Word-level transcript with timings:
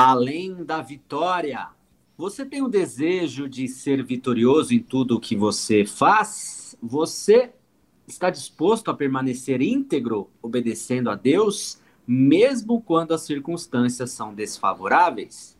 Além 0.00 0.62
da 0.62 0.80
vitória, 0.80 1.70
você 2.16 2.46
tem 2.46 2.62
o 2.62 2.68
desejo 2.68 3.48
de 3.48 3.66
ser 3.66 4.00
vitorioso 4.04 4.72
em 4.72 4.78
tudo 4.78 5.16
o 5.16 5.20
que 5.20 5.34
você 5.34 5.84
faz? 5.84 6.78
Você 6.80 7.52
está 8.06 8.30
disposto 8.30 8.92
a 8.92 8.94
permanecer 8.94 9.60
íntegro, 9.60 10.30
obedecendo 10.40 11.10
a 11.10 11.16
Deus, 11.16 11.80
mesmo 12.06 12.80
quando 12.80 13.12
as 13.12 13.22
circunstâncias 13.22 14.12
são 14.12 14.32
desfavoráveis? 14.32 15.58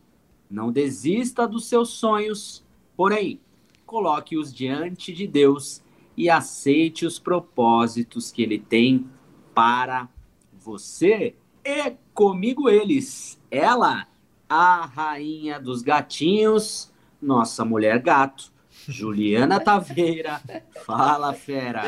Não 0.48 0.70
desista 0.70 1.44
dos 1.44 1.66
seus 1.66 1.88
sonhos, 1.88 2.64
porém, 2.96 3.40
coloque-os 3.84 4.54
diante 4.54 5.12
de 5.12 5.26
Deus 5.26 5.82
e 6.16 6.30
aceite 6.30 7.04
os 7.04 7.18
propósitos 7.18 8.30
que 8.30 8.42
Ele 8.42 8.60
tem 8.60 9.04
para 9.52 10.08
você. 10.52 11.34
E 11.64 11.96
comigo 12.14 12.68
eles, 12.68 13.36
ela 13.50 14.06
a 14.48 14.86
rainha 14.86 15.60
dos 15.60 15.82
gatinhos, 15.82 16.90
nossa 17.20 17.64
mulher 17.64 17.98
gato, 17.98 18.50
Juliana 18.88 19.60
Taveira. 19.60 20.40
Fala, 20.86 21.34
fera. 21.34 21.82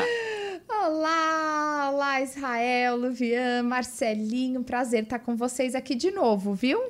Olá, 0.69 1.91
olá 1.91 2.21
Israel, 2.21 2.97
Luvian, 2.97 3.63
Marcelinho, 3.63 4.63
prazer 4.63 5.03
estar 5.03 5.19
com 5.19 5.35
vocês 5.35 5.75
aqui 5.75 5.95
de 5.95 6.11
novo, 6.11 6.53
viu? 6.53 6.81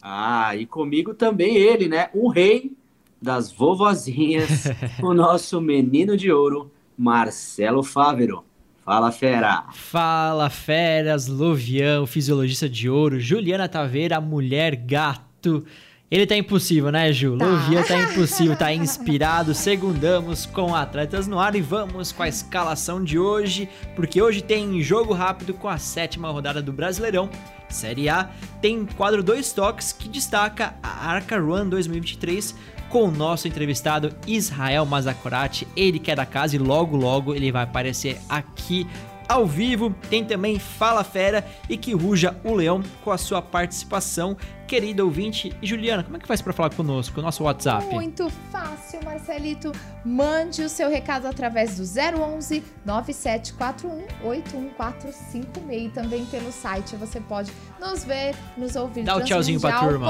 Ah, 0.00 0.54
e 0.54 0.66
comigo 0.66 1.14
também 1.14 1.56
ele, 1.56 1.88
né? 1.88 2.10
O 2.14 2.28
rei 2.28 2.76
das 3.20 3.50
vovozinhas, 3.50 4.64
o 5.02 5.12
nosso 5.12 5.60
menino 5.60 6.16
de 6.16 6.30
ouro, 6.30 6.70
Marcelo 6.96 7.82
Fávero. 7.82 8.44
Fala, 8.88 9.12
fera! 9.12 9.64
Fala, 9.70 10.48
feras! 10.48 11.26
Luvian, 11.26 12.00
o 12.00 12.06
fisiologista 12.06 12.66
de 12.66 12.88
ouro, 12.88 13.20
Juliana 13.20 13.68
Taveira, 13.68 14.18
mulher 14.18 14.74
gato. 14.74 15.62
Ele 16.10 16.26
tá 16.26 16.34
impossível, 16.34 16.90
né, 16.90 17.12
Ju? 17.12 17.36
Tá. 17.36 17.44
Luvian 17.44 17.82
tá 17.82 18.00
impossível, 18.00 18.56
tá 18.56 18.72
inspirado. 18.72 19.54
Segundamos 19.54 20.46
com 20.46 20.74
Atletas 20.74 21.26
no 21.26 21.38
Ar 21.38 21.54
e 21.54 21.60
vamos 21.60 22.12
com 22.12 22.22
a 22.22 22.28
escalação 22.28 23.04
de 23.04 23.18
hoje, 23.18 23.68
porque 23.94 24.22
hoje 24.22 24.40
tem 24.40 24.80
jogo 24.80 25.12
rápido 25.12 25.52
com 25.52 25.68
a 25.68 25.76
sétima 25.76 26.30
rodada 26.30 26.62
do 26.62 26.72
Brasileirão. 26.72 27.28
Série 27.68 28.08
A 28.08 28.30
tem 28.62 28.86
quadro 28.86 29.22
dois 29.22 29.52
toques 29.52 29.92
que 29.92 30.08
destaca 30.08 30.74
a 30.82 31.10
Arca 31.10 31.38
Run 31.38 31.68
2023 31.68 32.54
com 32.88 33.04
o 33.04 33.10
nosso 33.10 33.46
entrevistado 33.46 34.16
Israel 34.26 34.86
Mazakorati, 34.86 35.68
ele 35.76 35.98
que 35.98 36.10
é 36.10 36.16
da 36.16 36.24
casa 36.24 36.56
e 36.56 36.58
logo 36.58 36.96
logo 36.96 37.34
ele 37.34 37.52
vai 37.52 37.64
aparecer 37.64 38.18
aqui 38.30 38.86
ao 39.28 39.46
vivo. 39.46 39.94
Tem 40.08 40.24
também 40.24 40.58
Fala 40.58 41.04
Fera 41.04 41.46
e 41.68 41.76
que 41.76 41.92
ruja 41.92 42.34
o 42.42 42.54
leão 42.54 42.82
com 43.04 43.10
a 43.10 43.18
sua 43.18 43.42
participação 43.42 44.38
querido 44.68 45.04
ouvinte. 45.04 45.52
E 45.62 45.66
Juliana, 45.66 46.04
como 46.04 46.18
é 46.18 46.20
que 46.20 46.28
faz 46.28 46.42
para 46.42 46.52
falar 46.52 46.70
conosco? 46.70 47.18
O 47.18 47.22
nosso 47.22 47.42
WhatsApp? 47.42 47.86
Muito 47.86 48.30
fácil, 48.52 49.00
Marcelito. 49.02 49.72
Mande 50.04 50.62
o 50.62 50.68
seu 50.68 50.90
recado 50.90 51.26
através 51.26 51.76
do 51.78 51.82
011 51.82 52.62
9741 52.84 54.28
81456. 54.28 55.46
E 55.70 55.88
também 55.88 56.24
pelo 56.26 56.52
site 56.52 56.94
você 56.96 57.18
pode 57.20 57.50
nos 57.80 58.04
ver, 58.04 58.34
nos 58.56 58.76
ouvir. 58.76 59.04
Dá 59.04 59.16
o 59.16 59.20
um 59.20 59.24
tchauzinho 59.24 59.58
pra 59.58 59.80
turma. 59.80 60.06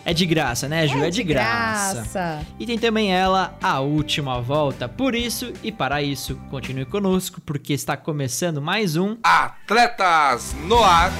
é 0.04 0.12
de 0.12 0.26
graça, 0.26 0.68
né, 0.68 0.86
Ju? 0.86 0.98
É, 0.98 1.06
é 1.06 1.10
de, 1.10 1.16
de 1.16 1.22
graça. 1.22 1.94
graça. 1.94 2.46
E 2.58 2.66
tem 2.66 2.78
também 2.78 3.12
ela, 3.12 3.56
a 3.62 3.80
última 3.80 4.40
volta. 4.40 4.88
Por 4.88 5.14
isso 5.14 5.52
e 5.62 5.72
para 5.72 6.02
isso, 6.02 6.36
continue 6.50 6.84
conosco, 6.84 7.40
porque 7.40 7.72
está 7.72 7.96
começando 7.96 8.60
mais 8.60 8.96
um 8.96 9.16
Atletas 9.22 10.54
no 10.66 10.82
Ar. 10.84 11.10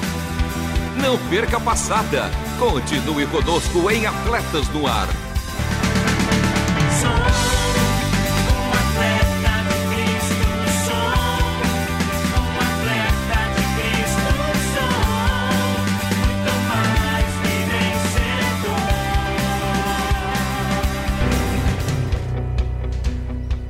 Não 1.03 1.17
perca 1.31 1.57
a 1.57 1.61
passada. 1.61 2.31
Continue 2.59 3.27
conosco 3.27 3.91
em 3.91 4.07
Atletas 4.07 4.69
no 4.69 4.87
Ar. 4.87 5.09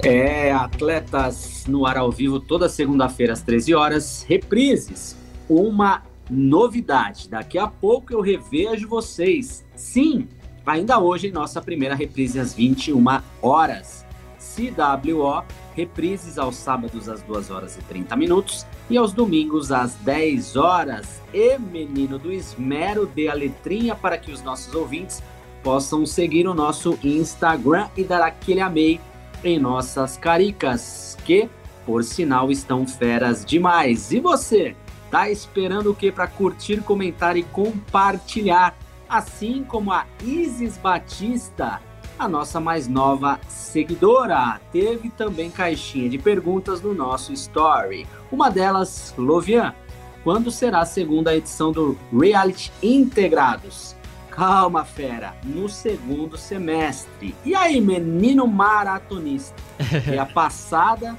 É, 0.02 0.50
atletas 0.50 1.66
no 1.68 1.86
ar 1.86 1.98
ao 1.98 2.10
vivo 2.10 2.40
toda 2.40 2.68
segunda-feira 2.68 3.34
às 3.34 3.42
13 3.42 3.74
horas, 3.74 4.24
reprises, 4.26 5.16
uma 5.48 6.02
novidade. 6.30 7.28
Daqui 7.28 7.58
a 7.58 7.66
pouco 7.66 8.12
eu 8.12 8.20
revejo 8.20 8.88
vocês. 8.88 9.64
Sim, 9.74 10.28
ainda 10.64 10.98
hoje 10.98 11.28
em 11.28 11.32
nossa 11.32 11.60
primeira 11.60 11.94
reprise 11.94 12.38
às 12.38 12.54
21 12.54 13.02
horas. 13.42 14.06
CWO, 14.38 15.44
reprises 15.74 16.38
aos 16.38 16.56
sábados 16.56 17.08
às 17.08 17.22
2 17.22 17.50
horas 17.50 17.76
e 17.76 17.82
30 17.82 18.16
minutos 18.16 18.66
e 18.88 18.96
aos 18.96 19.12
domingos 19.12 19.70
às 19.70 19.94
10 19.96 20.56
horas. 20.56 21.20
E 21.32 21.58
menino 21.58 22.18
do 22.18 22.32
esmero, 22.32 23.06
dê 23.06 23.28
a 23.28 23.34
letrinha 23.34 23.94
para 23.94 24.18
que 24.18 24.32
os 24.32 24.42
nossos 24.42 24.74
ouvintes 24.74 25.22
possam 25.62 26.06
seguir 26.06 26.46
o 26.48 26.54
nosso 26.54 26.98
Instagram 27.04 27.88
e 27.96 28.02
dar 28.02 28.22
aquele 28.22 28.60
amei 28.60 29.00
em 29.44 29.58
nossas 29.58 30.16
caricas, 30.16 31.16
que, 31.24 31.48
por 31.86 32.04
sinal, 32.04 32.50
estão 32.50 32.86
feras 32.86 33.44
demais. 33.44 34.10
E 34.12 34.20
você? 34.20 34.76
Tá 35.10 35.28
esperando 35.28 35.90
o 35.90 35.94
que 35.94 36.12
para 36.12 36.28
curtir, 36.28 36.82
comentar 36.82 37.36
e 37.36 37.42
compartilhar? 37.42 38.76
Assim 39.08 39.64
como 39.64 39.92
a 39.92 40.06
Isis 40.22 40.78
Batista, 40.78 41.80
a 42.16 42.28
nossa 42.28 42.60
mais 42.60 42.86
nova 42.86 43.40
seguidora. 43.48 44.60
Teve 44.70 45.10
também 45.10 45.50
caixinha 45.50 46.08
de 46.08 46.16
perguntas 46.16 46.80
no 46.80 46.94
nosso 46.94 47.32
story. 47.32 48.06
Uma 48.30 48.50
delas, 48.50 49.12
Lovian, 49.18 49.74
quando 50.22 50.50
será 50.50 50.80
a 50.80 50.86
segunda 50.86 51.34
edição 51.34 51.72
do 51.72 51.98
Reality 52.12 52.70
Integrados? 52.80 53.96
Calma, 54.30 54.84
fera, 54.84 55.34
no 55.42 55.68
segundo 55.68 56.38
semestre. 56.38 57.34
E 57.44 57.52
aí, 57.54 57.80
menino 57.80 58.46
maratonista? 58.46 59.60
É 60.06 60.18
a 60.18 60.26
passada 60.26 61.18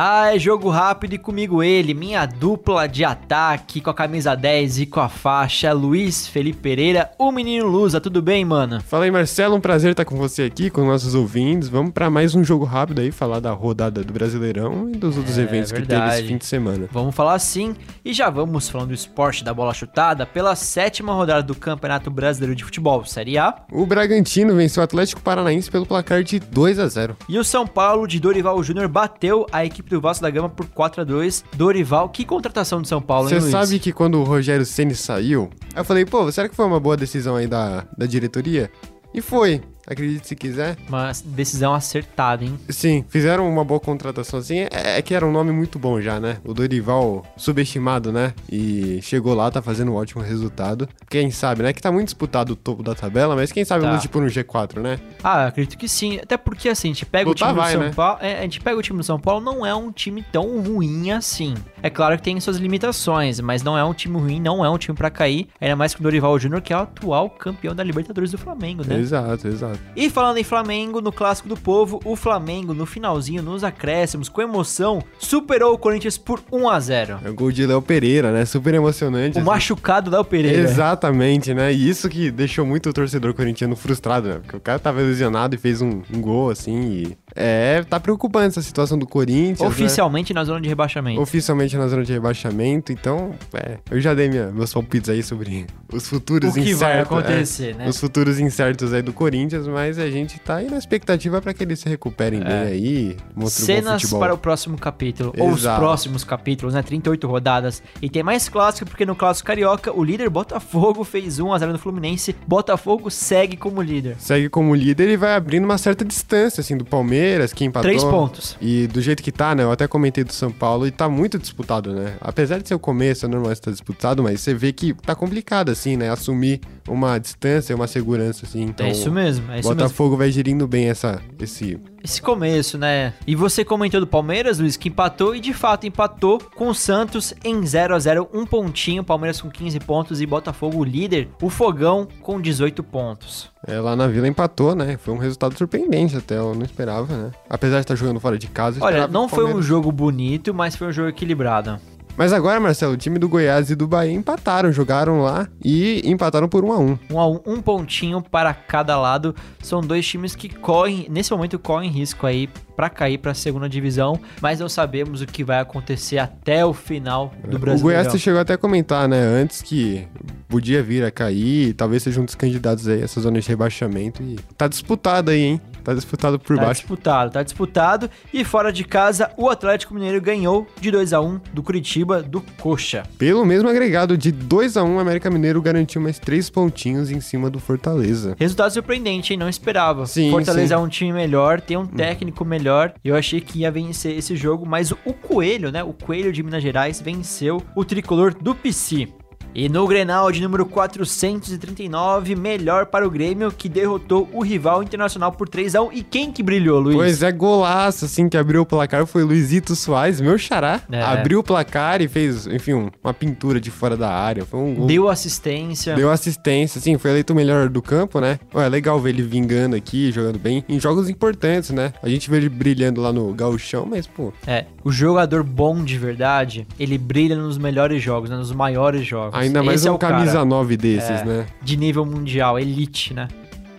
Ah, 0.00 0.32
é 0.32 0.38
jogo 0.38 0.70
rápido 0.70 1.14
e 1.14 1.18
comigo 1.18 1.60
ele, 1.60 1.92
minha 1.92 2.24
dupla 2.24 2.86
de 2.86 3.04
ataque 3.04 3.80
com 3.80 3.90
a 3.90 3.94
camisa 3.94 4.36
10 4.36 4.78
e 4.78 4.86
com 4.86 5.00
a 5.00 5.08
faixa, 5.08 5.72
Luiz 5.72 6.28
Felipe 6.28 6.60
Pereira, 6.60 7.10
o 7.18 7.32
menino 7.32 7.66
Lusa, 7.66 8.00
tudo 8.00 8.22
bem, 8.22 8.44
mano? 8.44 8.80
Fala 8.80 9.06
aí, 9.06 9.10
Marcelo, 9.10 9.56
um 9.56 9.60
prazer 9.60 9.90
estar 9.90 10.04
com 10.04 10.14
você 10.16 10.44
aqui, 10.44 10.70
com 10.70 10.86
nossos 10.86 11.16
ouvintes. 11.16 11.68
Vamos 11.68 11.90
para 11.90 12.08
mais 12.08 12.36
um 12.36 12.44
jogo 12.44 12.64
rápido 12.64 13.00
aí, 13.00 13.10
falar 13.10 13.40
da 13.40 13.50
rodada 13.50 14.04
do 14.04 14.12
Brasileirão 14.12 14.88
e 14.88 14.92
dos 14.96 15.16
outros 15.16 15.36
É, 15.36 15.42
eventos 15.42 15.72
que 15.72 15.78
verdade. 15.78 16.02
teve 16.02 16.18
esse 16.20 16.28
fim 16.28 16.38
de 16.38 16.46
semana. 16.46 16.88
Vamos 16.92 17.12
falar 17.12 17.36
sim 17.40 17.74
e 18.04 18.12
já 18.12 18.30
vamos 18.30 18.68
falando 18.68 18.90
do 18.90 18.94
esporte 18.94 19.42
da 19.42 19.52
bola 19.52 19.74
chutada 19.74 20.24
pela 20.24 20.54
sétima 20.54 21.12
rodada 21.12 21.42
do 21.42 21.56
Campeonato 21.56 22.08
Brasileiro 22.08 22.54
de 22.54 22.62
Futebol, 22.62 23.04
Série 23.04 23.36
A. 23.36 23.52
O 23.72 23.84
Bragantino 23.84 24.54
venceu 24.54 24.80
o 24.80 24.84
Atlético 24.84 25.20
Paranaense 25.20 25.68
pelo 25.68 25.84
placar 25.84 26.22
de 26.22 26.38
2 26.38 26.78
a 26.78 26.86
0. 26.86 27.16
E 27.28 27.36
o 27.36 27.42
São 27.42 27.66
Paulo 27.66 28.06
de 28.06 28.20
Dorival 28.20 28.62
Júnior 28.62 28.86
bateu 28.86 29.44
a 29.50 29.64
equipe 29.64 29.87
do 29.90 30.00
Vasco 30.00 30.22
da 30.22 30.30
Gama 30.30 30.48
por 30.48 30.66
4 30.66 31.02
a 31.02 31.04
2 31.04 31.44
Dorival, 31.56 32.08
que 32.08 32.24
contratação 32.24 32.82
de 32.82 32.88
São 32.88 33.00
Paulo, 33.00 33.28
Você 33.28 33.40
sabe 33.40 33.78
que 33.78 33.92
quando 33.92 34.18
o 34.18 34.24
Rogério 34.24 34.64
Ceni 34.64 34.94
saiu, 34.94 35.50
eu 35.74 35.84
falei, 35.84 36.04
pô, 36.04 36.30
será 36.30 36.48
que 36.48 36.54
foi 36.54 36.66
uma 36.66 36.80
boa 36.80 36.96
decisão 36.96 37.36
aí 37.36 37.46
da, 37.46 37.86
da 37.96 38.06
diretoria? 38.06 38.70
E 39.12 39.20
foi, 39.20 39.62
acredite 39.88 40.26
se 40.28 40.36
quiser. 40.36 40.76
Uma 40.88 41.12
decisão 41.24 41.74
acertada, 41.74 42.44
hein? 42.44 42.58
Sim, 42.68 43.04
fizeram 43.08 43.48
uma 43.48 43.64
boa 43.64 43.80
contratação 43.80 44.38
assim. 44.38 44.60
É, 44.70 44.98
é 44.98 45.02
que 45.02 45.14
era 45.14 45.26
um 45.26 45.32
nome 45.32 45.50
muito 45.52 45.78
bom 45.78 46.00
já, 46.00 46.20
né? 46.20 46.38
O 46.44 46.52
Dorival 46.54 47.24
subestimado, 47.36 48.12
né? 48.12 48.32
E 48.50 49.00
chegou 49.02 49.34
lá, 49.34 49.50
tá 49.50 49.62
fazendo 49.62 49.92
um 49.92 49.94
ótimo 49.94 50.22
resultado. 50.22 50.88
Quem 51.08 51.30
sabe, 51.30 51.62
né? 51.62 51.72
Que 51.72 51.80
tá 51.80 51.90
muito 51.90 52.06
disputado 52.06 52.52
o 52.52 52.56
topo 52.56 52.82
da 52.82 52.94
tabela, 52.94 53.34
mas 53.34 53.50
quem 53.52 53.64
sabe 53.64 53.84
Tá. 53.84 53.92
um 53.94 53.98
tipo 53.98 54.20
no 54.20 54.26
G4, 54.26 54.80
né? 54.80 54.98
Ah, 55.22 55.46
acredito 55.46 55.78
que 55.78 55.88
sim. 55.88 56.18
Até 56.22 56.36
porque, 56.36 56.68
assim, 56.68 56.88
a 56.90 56.92
gente 56.92 57.06
pega 57.06 57.28
Lutar 57.28 57.48
o 57.48 57.52
time 57.52 57.60
vai, 57.60 57.72
do 57.72 57.78
São 57.78 57.88
né? 57.88 57.92
Paulo. 57.94 58.18
é, 58.20 58.38
a 58.38 58.42
gente 58.42 58.60
pega 58.60 58.76
o 58.76 58.82
time 58.82 58.98
do 58.98 59.04
São 59.04 59.18
Paulo, 59.18 59.40
não 59.44 59.64
é 59.64 59.74
um 59.74 59.90
time 59.90 60.22
tão 60.32 60.60
ruim 60.60 61.10
assim. 61.12 61.54
É 61.82 61.88
claro 61.88 62.16
que 62.16 62.22
tem 62.22 62.38
suas 62.40 62.56
limitações, 62.56 63.40
mas 63.40 63.62
não 63.62 63.76
é 63.78 63.84
um 63.84 63.94
time 63.94 64.18
ruim, 64.18 64.40
não 64.40 64.64
é 64.64 64.68
um 64.70 64.76
time 64.78 64.96
pra 64.96 65.10
cair. 65.10 65.48
Ainda 65.60 65.76
mais 65.76 65.94
com 65.94 66.00
o 66.00 66.02
Dorival 66.02 66.38
Júnior, 66.38 66.60
que 66.60 66.72
é 66.72 66.76
o 66.76 66.80
atual 66.80 67.30
campeão 67.30 67.74
da 67.74 67.82
Libertadores 67.84 68.30
do 68.30 68.38
Flamengo, 68.38 68.82
né? 68.86 68.98
Exato, 68.98 69.48
exato. 69.48 69.77
E 69.96 70.08
falando 70.08 70.38
em 70.38 70.44
Flamengo, 70.44 71.00
no 71.00 71.10
Clássico 71.10 71.48
do 71.48 71.56
Povo, 71.56 72.00
o 72.04 72.14
Flamengo, 72.14 72.72
no 72.72 72.86
finalzinho, 72.86 73.42
nos 73.42 73.64
acréscimos, 73.64 74.28
com 74.28 74.40
emoção, 74.40 75.02
superou 75.18 75.74
o 75.74 75.78
Corinthians 75.78 76.16
por 76.16 76.40
1 76.52 76.68
a 76.68 76.80
0 76.80 77.18
É 77.24 77.30
o 77.30 77.34
gol 77.34 77.50
de 77.50 77.66
Léo 77.66 77.82
Pereira, 77.82 78.30
né? 78.30 78.44
Super 78.44 78.74
emocionante. 78.74 79.36
O 79.36 79.40
assim. 79.40 79.46
machucado 79.46 80.10
Léo 80.10 80.24
Pereira. 80.24 80.62
Exatamente, 80.62 81.52
né? 81.52 81.72
E 81.72 81.88
isso 81.88 82.08
que 82.08 82.30
deixou 82.30 82.64
muito 82.64 82.88
o 82.90 82.92
torcedor 82.92 83.34
corintiano 83.34 83.74
frustrado, 83.74 84.28
né? 84.28 84.38
Porque 84.40 84.56
o 84.56 84.60
cara 84.60 84.78
tava 84.78 85.00
lesionado 85.00 85.54
e 85.54 85.58
fez 85.58 85.80
um, 85.80 86.02
um 86.12 86.20
gol, 86.20 86.50
assim, 86.50 86.80
e... 86.80 87.18
É, 87.34 87.84
tá 87.84 88.00
preocupante 88.00 88.48
essa 88.58 88.62
situação 88.62 88.98
do 88.98 89.06
Corinthians, 89.06 89.60
né? 89.60 89.66
Oficialmente 89.66 90.34
na 90.34 90.44
zona 90.44 90.60
de 90.60 90.68
rebaixamento. 90.68 91.20
Oficialmente 91.20 91.76
na 91.76 91.86
zona 91.86 92.04
de 92.04 92.12
rebaixamento, 92.12 92.92
então, 92.92 93.32
é, 93.54 93.78
eu 93.90 94.00
já 94.00 94.14
dei 94.14 94.28
minha, 94.28 94.50
meus 94.50 94.72
palpites 94.72 95.08
aí 95.08 95.22
sobre 95.22 95.66
os 95.92 96.08
futuros 96.08 96.50
O 96.50 96.54
que 96.54 96.60
incertos. 96.60 96.80
vai 96.80 96.98
é, 96.98 97.00
acontecer, 97.00 97.74
né? 97.76 97.88
Os 97.88 97.98
futuros 97.98 98.40
incertos 98.40 98.92
aí 98.92 99.02
do 99.02 99.12
Corinthians, 99.12 99.66
mas 99.72 99.98
a 99.98 100.10
gente 100.10 100.38
tá 100.38 100.56
aí 100.56 100.70
na 100.70 100.78
expectativa 100.78 101.40
pra 101.40 101.54
que 101.54 101.62
eles 101.62 101.80
se 101.80 101.88
recuperem 101.88 102.40
bem 102.40 102.52
aí, 102.52 103.16
Cenas 103.46 104.10
para 104.12 104.34
o 104.34 104.38
próximo 104.38 104.76
capítulo, 104.78 105.32
ou 105.38 105.50
os 105.50 105.60
Exato. 105.60 105.80
próximos 105.80 106.24
capítulos, 106.24 106.74
né? 106.74 106.82
38 106.82 107.26
rodadas. 107.26 107.82
E 108.00 108.08
tem 108.08 108.22
mais 108.22 108.48
clássico, 108.48 108.88
porque 108.88 109.04
no 109.04 109.14
clássico 109.14 109.46
carioca, 109.46 109.92
o 109.92 110.02
líder 110.02 110.28
Botafogo 110.30 111.04
fez 111.04 111.38
1x0 111.38 111.72
no 111.72 111.78
Fluminense. 111.78 112.34
Botafogo 112.46 113.10
segue 113.10 113.56
como 113.56 113.80
líder. 113.82 114.16
Segue 114.18 114.48
como 114.48 114.74
líder 114.74 115.08
e 115.08 115.16
vai 115.16 115.34
abrindo 115.34 115.64
uma 115.64 115.78
certa 115.78 116.04
distância, 116.04 116.60
assim, 116.60 116.76
do 116.76 116.84
Palmeiras, 116.84 117.52
que 117.52 117.64
empatou. 117.64 117.88
Três 117.88 118.04
pontos. 118.04 118.56
E 118.60 118.86
do 118.86 119.00
jeito 119.00 119.22
que 119.22 119.32
tá, 119.32 119.54
né? 119.54 119.62
Eu 119.62 119.72
até 119.72 119.86
comentei 119.86 120.24
do 120.24 120.32
São 120.32 120.50
Paulo 120.50 120.86
e 120.86 120.90
tá 120.90 121.08
muito 121.08 121.38
disputado, 121.38 121.92
né? 121.92 122.14
Apesar 122.20 122.58
de 122.58 122.68
ser 122.68 122.74
o 122.74 122.78
começo, 122.78 123.26
é 123.26 123.28
normal 123.28 123.52
estar 123.52 123.70
disputado, 123.70 124.22
mas 124.22 124.40
você 124.40 124.54
vê 124.54 124.72
que 124.72 124.94
tá 124.94 125.14
complicado, 125.14 125.70
assim, 125.70 125.96
né? 125.96 126.10
Assumir 126.10 126.60
uma 126.86 127.18
distância, 127.18 127.74
uma 127.74 127.86
segurança, 127.86 128.46
assim. 128.46 128.62
Então, 128.62 128.86
é 128.86 128.90
isso 128.90 129.10
mesmo, 129.10 129.50
é 129.52 129.57
mesmo. 129.58 129.74
Botafogo 129.74 130.16
vai 130.16 130.30
gerindo 130.30 130.66
bem 130.66 130.88
essa, 130.88 131.20
esse. 131.40 131.78
Esse 132.02 132.22
começo, 132.22 132.78
né? 132.78 133.12
E 133.26 133.34
você 133.34 133.64
comentou 133.64 134.00
do 134.00 134.06
Palmeiras, 134.06 134.58
Luiz, 134.58 134.76
que 134.76 134.88
empatou 134.88 135.34
e 135.34 135.40
de 135.40 135.52
fato 135.52 135.86
empatou 135.86 136.38
com 136.56 136.68
o 136.68 136.74
Santos 136.74 137.34
em 137.44 137.64
0 137.66 137.94
a 137.94 137.98
0 137.98 138.28
um 138.32 138.46
pontinho, 138.46 139.02
Palmeiras 139.02 139.40
com 139.40 139.50
15 139.50 139.80
pontos 139.80 140.20
e 140.20 140.26
Botafogo 140.26 140.82
líder, 140.84 141.28
o 141.42 141.50
Fogão 141.50 142.06
com 142.22 142.40
18 142.40 142.82
pontos. 142.84 143.50
É, 143.66 143.80
lá 143.80 143.96
na 143.96 144.06
Vila 144.06 144.28
empatou, 144.28 144.74
né? 144.74 144.96
Foi 144.96 145.12
um 145.12 145.18
resultado 145.18 145.56
surpreendente 145.58 146.16
até, 146.16 146.38
eu 146.38 146.54
não 146.54 146.62
esperava, 146.62 147.14
né? 147.14 147.30
Apesar 147.50 147.76
de 147.76 147.82
estar 147.82 147.96
jogando 147.96 148.20
fora 148.20 148.38
de 148.38 148.46
casa. 148.46 148.82
Olha, 148.82 149.08
não 149.08 149.28
foi 149.28 149.44
um 149.44 149.60
jogo 149.60 149.90
bonito, 149.90 150.54
mas 150.54 150.76
foi 150.76 150.88
um 150.88 150.92
jogo 150.92 151.08
equilibrado. 151.08 151.78
Mas 152.18 152.32
agora, 152.32 152.58
Marcelo, 152.58 152.94
o 152.94 152.96
time 152.96 153.16
do 153.16 153.28
Goiás 153.28 153.70
e 153.70 153.76
do 153.76 153.86
Bahia 153.86 154.12
empataram, 154.12 154.72
jogaram 154.72 155.20
lá 155.22 155.46
e 155.64 156.02
empataram 156.04 156.48
por 156.48 156.64
1 156.64 156.72
a 156.72 156.78
1 156.78 156.98
Um 157.12 157.20
a 157.20 157.28
um, 157.28 157.40
um 157.46 157.62
pontinho 157.62 158.20
para 158.20 158.52
cada 158.52 158.98
lado. 158.98 159.36
São 159.62 159.80
dois 159.80 160.04
times 160.04 160.34
que 160.34 160.48
correm, 160.48 161.06
nesse 161.08 161.30
momento, 161.30 161.60
correm 161.60 161.88
risco 161.88 162.26
aí 162.26 162.48
para 162.74 162.90
cair 162.90 163.18
para 163.18 163.30
a 163.30 163.34
segunda 163.34 163.68
divisão, 163.68 164.18
mas 164.42 164.58
não 164.58 164.68
sabemos 164.68 165.20
o 165.22 165.26
que 165.26 165.44
vai 165.44 165.60
acontecer 165.60 166.18
até 166.18 166.66
o 166.66 166.74
final 166.74 167.32
do 167.46 167.56
O 167.56 167.60
Brasil. 167.60 167.84
Goiás 167.84 168.08
você 168.08 168.18
chegou 168.18 168.40
até 168.40 168.54
a 168.54 168.58
comentar, 168.58 169.08
né, 169.08 169.20
antes 169.20 169.62
que 169.62 170.08
podia 170.48 170.82
vir 170.82 171.04
a 171.04 171.10
cair, 171.10 171.74
talvez 171.74 172.02
seja 172.02 172.20
um 172.20 172.24
dos 172.24 172.34
candidatos 172.34 172.88
aí 172.88 173.00
a 173.02 173.04
essa 173.04 173.20
zona 173.20 173.40
de 173.40 173.48
rebaixamento 173.48 174.22
e 174.22 174.36
tá 174.56 174.66
disputado 174.66 175.30
aí, 175.30 175.40
hein? 175.42 175.60
Tá 175.84 175.94
disputado 175.94 176.38
por 176.38 176.56
Tá 176.56 176.64
baixo. 176.66 176.80
disputado, 176.82 177.30
tá 177.32 177.42
disputado. 177.42 178.10
E 178.32 178.44
fora 178.44 178.70
de 178.72 178.84
casa, 178.84 179.30
o 179.36 179.48
Atlético 179.48 179.94
Mineiro 179.94 180.20
ganhou 180.20 180.66
de 180.80 180.90
2 180.90 181.12
a 181.12 181.20
1 181.20 181.40
do 181.52 181.62
Curitiba, 181.62 182.22
do 182.22 182.42
Coxa. 182.60 183.04
Pelo 183.16 183.44
mesmo 183.46 183.68
agregado 183.68 184.16
de 184.16 184.30
2 184.30 184.76
a 184.76 184.84
1 184.84 184.96
o 184.96 184.98
América 184.98 185.30
Mineiro 185.30 185.62
garantiu 185.62 186.00
mais 186.00 186.18
três 186.18 186.50
pontinhos 186.50 187.10
em 187.10 187.20
cima 187.20 187.48
do 187.48 187.58
Fortaleza. 187.58 188.34
Resultado 188.38 188.72
surpreendente, 188.72 189.32
hein? 189.32 189.38
Não 189.38 189.48
esperava. 189.48 190.04
Sim, 190.06 190.30
Fortaleza 190.30 190.68
sim. 190.68 190.74
é 190.74 190.78
um 190.78 190.88
time 190.88 191.12
melhor, 191.12 191.60
tem 191.60 191.76
um 191.76 191.86
técnico 191.86 192.44
melhor. 192.44 192.92
Eu 193.02 193.14
achei 193.16 193.40
que 193.40 193.60
ia 193.60 193.70
vencer 193.70 194.16
esse 194.18 194.36
jogo, 194.36 194.66
mas 194.66 194.90
o 194.92 195.12
Coelho, 195.14 195.70
né? 195.72 195.82
O 195.82 195.92
Coelho 195.94 196.32
de 196.32 196.42
Minas 196.42 196.62
Gerais 196.62 197.00
venceu 197.00 197.62
o 197.74 197.84
tricolor 197.84 198.34
do 198.34 198.54
PC. 198.54 199.08
E 199.58 199.68
no 199.68 199.88
Grenal 199.88 200.30
de 200.30 200.40
número 200.40 200.64
439, 200.64 202.36
melhor 202.36 202.86
para 202.86 203.04
o 203.04 203.10
Grêmio, 203.10 203.50
que 203.50 203.68
derrotou 203.68 204.28
o 204.32 204.40
rival 204.40 204.84
internacional 204.84 205.32
por 205.32 205.48
3 205.48 205.74
a 205.74 205.82
1 205.82 205.92
E 205.94 206.02
quem 206.04 206.30
que 206.30 206.44
brilhou, 206.44 206.78
Luiz? 206.78 206.94
Pois 206.96 207.22
é, 207.24 207.32
golaço, 207.32 208.04
assim, 208.04 208.28
que 208.28 208.36
abriu 208.36 208.62
o 208.62 208.66
placar 208.66 209.04
foi 209.04 209.24
Luizito 209.24 209.74
Soares, 209.74 210.20
meu 210.20 210.38
xará. 210.38 210.80
É. 210.92 211.02
Abriu 211.02 211.40
o 211.40 211.42
placar 211.42 212.00
e 212.00 212.06
fez, 212.06 212.46
enfim, 212.46 212.74
um- 212.74 212.88
uma 213.02 213.12
pintura 213.12 213.60
de 213.60 213.68
fora 213.68 213.96
da 213.96 214.08
área. 214.08 214.44
Foi 214.44 214.60
um 214.60 214.74
gol. 214.76 214.86
Deu 214.86 215.08
assistência. 215.08 215.96
Deu 215.96 216.08
assistência, 216.08 216.78
assim, 216.78 216.96
foi 216.96 217.10
eleito 217.10 217.32
o 217.32 217.36
melhor 217.36 217.68
do 217.68 217.82
campo, 217.82 218.20
né? 218.20 218.38
Ué, 218.54 218.64
é 218.64 218.68
legal 218.68 219.00
ver 219.00 219.08
ele 219.10 219.22
vingando 219.22 219.74
aqui, 219.74 220.12
jogando 220.12 220.38
bem, 220.38 220.64
em 220.68 220.78
jogos 220.78 221.10
importantes, 221.10 221.70
né? 221.70 221.92
A 222.00 222.08
gente 222.08 222.30
vê 222.30 222.36
ele 222.36 222.48
brilhando 222.48 223.00
lá 223.00 223.12
no 223.12 223.34
gauchão, 223.34 223.84
mas, 223.90 224.06
pô, 224.06 224.32
É, 224.46 224.66
o 224.84 224.92
jogador 224.92 225.42
bom 225.42 225.82
de 225.82 225.98
verdade, 225.98 226.64
ele 226.78 226.96
brilha 226.96 227.34
nos 227.36 227.58
melhores 227.58 228.00
jogos, 228.00 228.30
né? 228.30 228.36
nos 228.36 228.52
maiores 228.52 229.04
jogos. 229.04 229.34
Ainda 229.48 229.62
mais 229.62 229.80
Esse 229.80 229.88
é 229.88 229.92
um 229.92 229.98
cara. 229.98 230.14
camisa 230.18 230.44
9 230.44 230.76
desses, 230.76 231.10
É. 231.20 231.24
né? 231.24 231.46
de 231.62 231.76
nível 231.76 232.04
mundial, 232.06 232.58
elite, 232.58 233.12
né? 233.12 233.28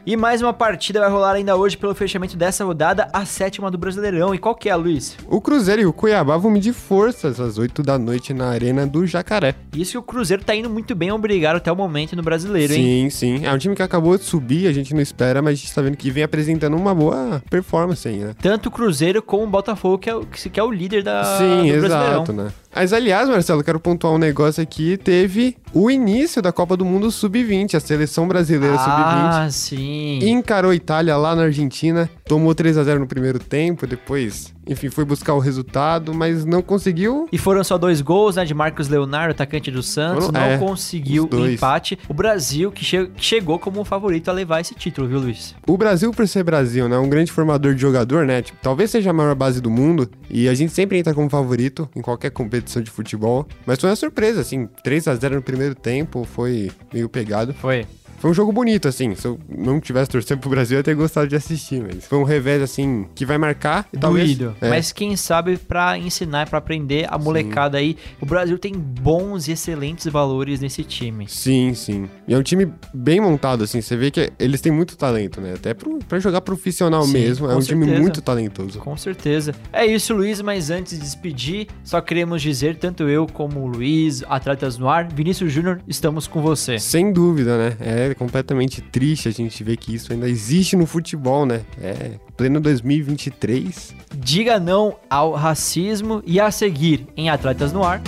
E 0.05 0.17
mais 0.17 0.41
uma 0.41 0.53
partida 0.53 1.01
vai 1.01 1.09
rolar 1.09 1.33
ainda 1.33 1.55
hoje 1.55 1.77
pelo 1.77 1.93
fechamento 1.93 2.35
dessa 2.35 2.65
rodada, 2.65 3.07
a 3.13 3.25
sétima 3.25 3.69
do 3.69 3.77
Brasileirão. 3.77 4.33
E 4.33 4.39
qual 4.39 4.55
que 4.55 4.67
é, 4.67 4.75
Luiz? 4.75 5.15
O 5.27 5.39
Cruzeiro 5.39 5.81
e 5.83 5.85
o 5.85 5.93
Cuiabá 5.93 6.35
vão 6.35 6.49
medir 6.49 6.73
forças 6.73 7.39
às 7.39 7.59
8 7.59 7.83
da 7.83 7.99
noite 7.99 8.33
na 8.33 8.47
Arena 8.47 8.87
do 8.87 9.05
Jacaré. 9.05 9.53
Isso 9.75 9.91
que 9.91 9.97
o 9.99 10.01
Cruzeiro 10.01 10.43
tá 10.43 10.55
indo 10.55 10.67
muito 10.67 10.95
bem, 10.95 11.11
obrigado 11.11 11.57
até 11.57 11.71
o 11.71 11.75
momento 11.75 12.15
no 12.15 12.23
Brasileiro, 12.23 12.73
hein? 12.73 13.07
Sim, 13.11 13.37
sim. 13.37 13.45
É 13.45 13.53
um 13.53 13.57
time 13.59 13.75
que 13.75 13.83
acabou 13.83 14.17
de 14.17 14.23
subir, 14.23 14.65
a 14.67 14.73
gente 14.73 14.95
não 14.95 15.01
espera, 15.01 15.43
mas 15.43 15.53
a 15.53 15.55
gente 15.61 15.75
tá 15.75 15.81
vendo 15.81 15.97
que 15.97 16.09
vem 16.09 16.23
apresentando 16.23 16.75
uma 16.75 16.95
boa 16.95 17.43
performance 17.47 18.07
aí, 18.07 18.17
né? 18.17 18.33
Tanto 18.41 18.69
o 18.69 18.71
Cruzeiro 18.71 19.21
como 19.21 19.43
o 19.43 19.47
Botafogo, 19.47 19.99
que 19.99 20.09
é 20.09 20.15
o, 20.15 20.21
que 20.25 20.59
é 20.59 20.63
o 20.63 20.71
líder 20.71 21.03
da, 21.03 21.23
Sim, 21.37 21.71
do 21.71 21.79
Brasileirão. 21.81 22.13
exato, 22.23 22.33
né? 22.33 22.47
Mas, 22.75 22.93
aliás, 22.93 23.27
Marcelo, 23.27 23.63
quero 23.63 23.79
pontuar 23.79 24.13
um 24.13 24.17
negócio 24.17 24.61
aqui. 24.61 24.95
Teve 24.95 25.57
o 25.73 25.89
início 25.89 26.41
da 26.41 26.51
Copa 26.51 26.77
do 26.77 26.85
Mundo 26.85 27.11
Sub-20, 27.11 27.75
a 27.75 27.79
seleção 27.79 28.27
brasileira 28.27 28.77
Sub-20. 28.77 29.29
Ah, 29.31 29.47
sim. 29.51 30.19
encarou 30.29 30.71
a 30.71 30.75
Itália 30.75 31.15
lá 31.17 31.35
na 31.35 31.43
Argentina, 31.43 32.09
tomou 32.25 32.53
3 32.55 32.77
a 32.77 32.83
0 32.83 32.99
no 32.99 33.07
primeiro 33.07 33.37
tempo, 33.39 33.85
depois, 33.87 34.53
enfim, 34.67 34.89
foi 34.89 35.03
buscar 35.03 35.33
o 35.33 35.39
resultado, 35.39 36.13
mas 36.13 36.45
não 36.45 36.61
conseguiu. 36.61 37.27
E 37.31 37.37
foram 37.37 37.63
só 37.63 37.77
dois 37.77 38.01
gols, 38.01 38.35
né? 38.35 38.45
De 38.45 38.53
Marcos 38.53 38.87
Leonardo, 38.87 39.31
atacante 39.31 39.69
do 39.71 39.81
Santos. 39.83 40.25
Foram- 40.27 40.39
não 40.39 40.47
é, 40.47 40.57
conseguiu 40.57 41.27
o 41.31 41.47
empate. 41.47 41.97
O 42.07 42.13
Brasil, 42.13 42.71
que, 42.71 42.85
che- 42.85 43.09
chegou 43.17 43.57
como 43.59 43.83
favorito 43.83 44.29
a 44.29 44.31
levar 44.31 44.61
esse 44.61 44.73
título, 44.75 45.07
viu, 45.07 45.19
Luiz? 45.19 45.55
O 45.67 45.75
Brasil, 45.77 46.11
por 46.11 46.27
ser 46.27 46.43
Brasil, 46.43 46.87
né, 46.87 46.97
um 46.97 47.09
grande 47.09 47.31
formador 47.31 47.73
de 47.75 47.81
jogador, 47.81 48.25
né, 48.25 48.41
tipo, 48.41 48.57
talvez 48.61 48.89
seja 48.91 49.09
a 49.09 49.13
maior 49.13 49.35
base 49.35 49.59
do 49.59 49.69
mundo, 49.71 50.09
e 50.29 50.47
a 50.47 50.53
gente 50.53 50.71
sempre 50.71 50.97
entra 50.99 51.13
como 51.13 51.29
favorito 51.29 51.89
em 51.95 52.01
qualquer 52.01 52.29
competição 52.31 52.58
de 52.61 52.91
futebol, 52.91 53.47
mas 53.65 53.79
foi 53.79 53.89
uma 53.89 53.95
surpresa, 53.95 54.41
assim, 54.41 54.67
3 54.83 55.07
a 55.07 55.15
0 55.15 55.35
no 55.35 55.41
primeiro 55.41 55.75
tempo, 55.75 56.23
foi 56.23 56.71
meio 56.93 57.09
pegado. 57.09 57.53
Foi. 57.53 57.85
Foi 58.19 58.29
um 58.29 58.33
jogo 58.33 58.51
bonito, 58.51 58.87
assim. 58.87 59.15
Se 59.15 59.25
eu 59.25 59.39
não 59.49 59.79
tivesse 59.79 60.09
torcendo 60.09 60.39
pro 60.39 60.49
Brasil, 60.49 60.77
eu 60.77 60.79
ia 60.79 60.83
ter 60.83 60.95
gostado 60.95 61.27
de 61.27 61.35
assistir, 61.35 61.81
mas 61.81 62.05
foi 62.05 62.17
um 62.17 62.23
revés, 62.23 62.61
assim, 62.61 63.05
que 63.15 63.25
vai 63.25 63.37
marcar 63.37 63.87
e 63.91 63.97
talvez... 63.97 64.39
É. 64.61 64.69
Mas 64.69 64.91
quem 64.91 65.15
sabe 65.15 65.57
pra 65.57 65.97
ensinar, 65.97 66.49
pra 66.49 66.59
aprender 66.59 67.07
a 67.09 67.17
molecada 67.17 67.77
aí. 67.77 67.97
O 68.21 68.25
Brasil 68.25 68.57
tem 68.57 68.73
bons 68.73 69.47
e 69.47 69.53
excelentes 69.53 70.05
valores 70.07 70.59
nesse 70.59 70.83
time. 70.83 71.27
Sim, 71.27 71.73
sim. 71.73 72.09
E 72.27 72.33
é 72.33 72.37
um 72.37 72.43
time 72.43 72.71
bem 72.93 73.19
montado, 73.19 73.63
assim. 73.63 73.81
Você 73.81 73.95
vê 73.95 74.11
que 74.11 74.31
eles 74.39 74.61
têm 74.61 74.71
muito 74.71 74.97
talento, 74.97 75.41
né? 75.41 75.53
Até 75.53 75.73
pro, 75.73 75.99
pra 75.99 76.19
jogar 76.19 76.41
profissional 76.41 77.03
Sim, 77.03 77.13
mesmo. 77.13 77.49
É 77.49 77.55
um 77.55 77.59
time 77.59 77.85
certeza. 77.85 78.01
muito 78.01 78.21
talentoso. 78.21 78.79
Com 78.79 78.95
certeza. 78.95 79.55
É 79.71 79.85
isso, 79.85 80.13
Luiz, 80.13 80.41
mas 80.41 80.69
antes 80.69 80.93
de 80.93 80.99
despedir, 80.99 81.67
só 81.83 82.01
queremos 82.01 82.41
dizer, 82.41 82.77
tanto 82.77 83.03
eu 83.09 83.27
como 83.27 83.61
o 83.61 83.67
Luiz, 83.67 84.23
Atletas 84.27 84.77
no 84.77 84.87
Ar, 84.89 85.07
Vinícius 85.11 85.51
Júnior, 85.51 85.81
estamos 85.87 86.27
com 86.27 86.41
você. 86.41 86.77
Sem 86.79 87.11
dúvida, 87.11 87.57
né? 87.57 87.77
É 87.79 88.08
completamente 88.15 88.81
triste 88.81 89.27
a 89.27 89.31
gente 89.31 89.63
ver 89.63 89.77
que 89.77 89.93
isso 89.93 90.11
ainda 90.11 90.27
existe 90.27 90.75
no 90.75 90.85
futebol, 90.85 91.45
né? 91.45 91.61
É 91.81 92.11
pleno 92.35 92.59
2023. 92.59 93.95
Diga 94.15 94.59
não 94.59 94.95
ao 95.09 95.33
racismo 95.33 96.21
e 96.25 96.39
a 96.39 96.51
seguir 96.51 97.07
em 97.15 97.29
Atletas 97.29 97.73
no 97.73 97.83
Ar. 97.83 98.01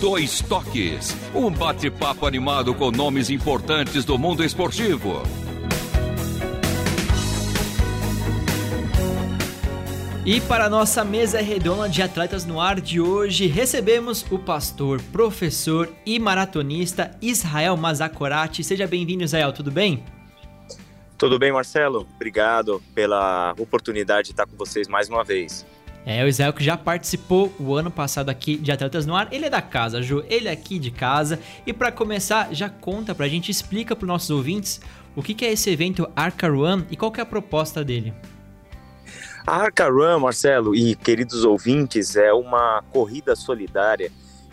Dois 0.00 0.40
Toques. 0.40 1.16
Um 1.34 1.50
bate-papo 1.50 2.26
animado 2.26 2.74
com 2.74 2.90
nomes 2.90 3.30
importantes 3.30 4.04
do 4.04 4.18
mundo 4.18 4.44
esportivo. 4.44 5.22
E 10.24 10.40
para 10.40 10.66
a 10.66 10.70
nossa 10.70 11.04
mesa 11.04 11.40
redonda 11.40 11.88
de 11.88 12.00
atletas 12.00 12.46
no 12.46 12.60
ar 12.60 12.80
de 12.80 13.00
hoje, 13.00 13.48
recebemos 13.48 14.24
o 14.30 14.38
pastor, 14.38 15.02
professor 15.10 15.92
e 16.06 16.16
maratonista 16.20 17.10
Israel 17.20 17.76
Mazakorati. 17.76 18.62
Seja 18.62 18.86
bem-vindo, 18.86 19.24
Israel, 19.24 19.52
tudo 19.52 19.72
bem? 19.72 20.04
Tudo 21.18 21.40
bem, 21.40 21.50
Marcelo? 21.50 22.06
Obrigado 22.14 22.80
pela 22.94 23.52
oportunidade 23.58 24.26
de 24.26 24.32
estar 24.32 24.46
com 24.46 24.56
vocês 24.56 24.86
mais 24.86 25.08
uma 25.08 25.24
vez. 25.24 25.66
É, 26.06 26.24
o 26.24 26.28
Israel 26.28 26.52
que 26.52 26.62
já 26.62 26.76
participou 26.76 27.52
o 27.58 27.74
ano 27.74 27.90
passado 27.90 28.28
aqui 28.28 28.56
de 28.56 28.70
Atletas 28.70 29.04
no 29.04 29.16
Ar, 29.16 29.26
ele 29.32 29.46
é 29.46 29.50
da 29.50 29.60
casa, 29.60 30.00
Ju, 30.00 30.24
ele 30.28 30.46
é 30.46 30.52
aqui 30.52 30.78
de 30.78 30.92
casa. 30.92 31.40
E 31.66 31.72
para 31.72 31.90
começar, 31.90 32.54
já 32.54 32.68
conta 32.68 33.12
pra 33.12 33.26
gente, 33.26 33.50
explica 33.50 33.96
para 33.96 34.06
nossos 34.06 34.30
ouvintes 34.30 34.80
o 35.16 35.22
que 35.22 35.34
que 35.34 35.44
é 35.44 35.50
esse 35.50 35.68
evento 35.68 36.08
Arca 36.14 36.48
Run 36.48 36.84
e 36.92 36.96
qual 36.96 37.10
que 37.10 37.18
é 37.18 37.24
a 37.24 37.26
proposta 37.26 37.82
dele. 37.84 38.14
A 39.44 39.56
Arca 39.56 39.88
Run, 39.88 40.20
Marcelo 40.20 40.72
e 40.72 40.94
queridos 40.94 41.44
ouvintes, 41.44 42.14
é 42.14 42.32
uma 42.32 42.80
corrida 42.92 43.34
solidária 43.34 44.08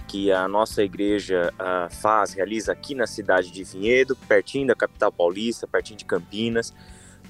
que 0.07 0.31
a 0.31 0.47
nossa 0.47 0.81
igreja 0.81 1.53
ah, 1.59 1.87
faz, 1.91 2.33
realiza 2.33 2.71
aqui 2.71 2.95
na 2.95 3.05
cidade 3.05 3.51
de 3.51 3.63
Vinhedo, 3.63 4.15
pertinho 4.27 4.65
da 4.65 4.73
capital 4.73 5.11
paulista, 5.11 5.67
pertinho 5.67 5.99
de 5.99 6.05
Campinas. 6.05 6.73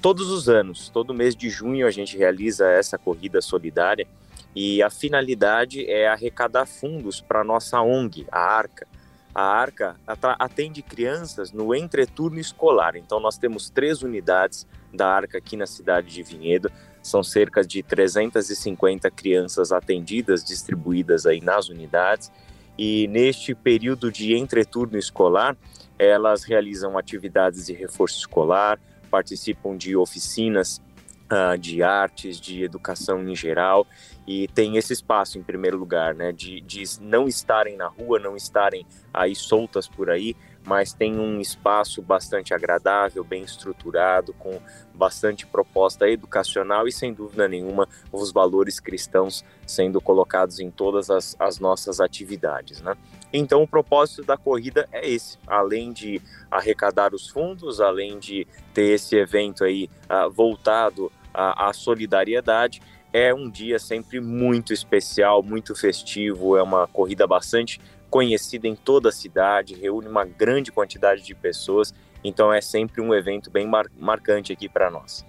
Todos 0.00 0.30
os 0.30 0.48
anos, 0.48 0.88
todo 0.88 1.12
mês 1.12 1.36
de 1.36 1.50
junho, 1.50 1.86
a 1.86 1.90
gente 1.90 2.16
realiza 2.16 2.66
essa 2.66 2.96
corrida 2.96 3.42
solidária 3.42 4.08
e 4.56 4.82
a 4.82 4.88
finalidade 4.88 5.84
é 5.84 6.08
arrecadar 6.08 6.64
fundos 6.64 7.20
para 7.20 7.42
a 7.42 7.44
nossa 7.44 7.78
ONG, 7.82 8.26
a 8.32 8.40
Arca. 8.40 8.88
A 9.34 9.42
Arca 9.42 9.96
atende 10.38 10.80
crianças 10.80 11.52
no 11.52 11.74
entreturno 11.74 12.40
escolar, 12.40 12.96
então 12.96 13.20
nós 13.20 13.36
temos 13.36 13.68
três 13.68 14.02
unidades 14.02 14.66
da 14.92 15.06
Arca 15.06 15.36
aqui 15.36 15.58
na 15.58 15.66
cidade 15.66 16.08
de 16.08 16.22
Vinhedo. 16.22 16.72
São 17.02 17.22
cerca 17.22 17.64
de 17.64 17.82
350 17.82 19.10
crianças 19.10 19.72
atendidas, 19.72 20.44
distribuídas 20.44 21.26
aí 21.26 21.40
nas 21.40 21.68
unidades. 21.68 22.30
E 22.78 23.08
neste 23.08 23.54
período 23.54 24.10
de 24.10 24.36
entreturno 24.36 24.98
escolar, 24.98 25.56
elas 25.98 26.44
realizam 26.44 26.96
atividades 26.96 27.66
de 27.66 27.74
reforço 27.74 28.18
escolar, 28.18 28.78
participam 29.10 29.76
de 29.76 29.96
oficinas 29.96 30.80
ah, 31.28 31.56
de 31.56 31.82
artes, 31.82 32.40
de 32.40 32.64
educação 32.64 33.22
em 33.28 33.36
geral, 33.36 33.86
e 34.26 34.48
tem 34.48 34.76
esse 34.76 34.92
espaço 34.92 35.38
em 35.38 35.42
primeiro 35.42 35.78
lugar, 35.78 36.14
né, 36.14 36.32
de, 36.32 36.60
de 36.60 36.82
não 37.00 37.28
estarem 37.28 37.76
na 37.76 37.86
rua, 37.86 38.18
não 38.18 38.36
estarem 38.36 38.84
aí 39.14 39.34
soltas 39.34 39.86
por 39.86 40.10
aí, 40.10 40.34
mas 40.66 40.92
tem 40.92 41.18
um 41.18 41.40
espaço 41.40 42.02
bastante 42.02 42.52
agradável, 42.52 43.24
bem 43.24 43.42
estruturado, 43.42 44.32
com 44.34 44.60
bastante 44.94 45.46
proposta 45.46 46.08
educacional 46.08 46.86
e, 46.86 46.92
sem 46.92 47.12
dúvida 47.12 47.48
nenhuma, 47.48 47.88
os 48.12 48.30
valores 48.30 48.78
cristãos 48.78 49.44
sendo 49.66 50.00
colocados 50.00 50.60
em 50.60 50.70
todas 50.70 51.10
as, 51.10 51.34
as 51.38 51.58
nossas 51.58 52.00
atividades, 52.00 52.82
né? 52.82 52.96
Então, 53.32 53.62
o 53.62 53.68
propósito 53.68 54.24
da 54.24 54.36
corrida 54.36 54.88
é 54.92 55.08
esse, 55.08 55.38
além 55.46 55.92
de 55.92 56.20
arrecadar 56.50 57.14
os 57.14 57.28
fundos, 57.28 57.80
além 57.80 58.18
de 58.18 58.46
ter 58.74 58.94
esse 58.94 59.16
evento 59.16 59.64
aí 59.64 59.88
ah, 60.08 60.28
voltado 60.28 61.10
à, 61.32 61.68
à 61.68 61.72
solidariedade, 61.72 62.82
é 63.12 63.34
um 63.34 63.48
dia 63.50 63.78
sempre 63.78 64.20
muito 64.20 64.72
especial, 64.72 65.42
muito 65.42 65.74
festivo, 65.74 66.56
é 66.56 66.62
uma 66.62 66.86
corrida 66.86 67.26
bastante 67.26 67.80
conhecida 68.10 68.66
em 68.66 68.74
toda 68.74 69.08
a 69.08 69.12
cidade, 69.12 69.74
reúne 69.74 70.08
uma 70.08 70.24
grande 70.24 70.72
quantidade 70.72 71.22
de 71.22 71.34
pessoas, 71.34 71.94
então 72.22 72.52
é 72.52 72.60
sempre 72.60 73.00
um 73.00 73.14
evento 73.14 73.50
bem 73.50 73.66
mar 73.66 73.86
marcante 73.98 74.52
aqui 74.52 74.68
para 74.68 74.90
nós. 74.90 75.24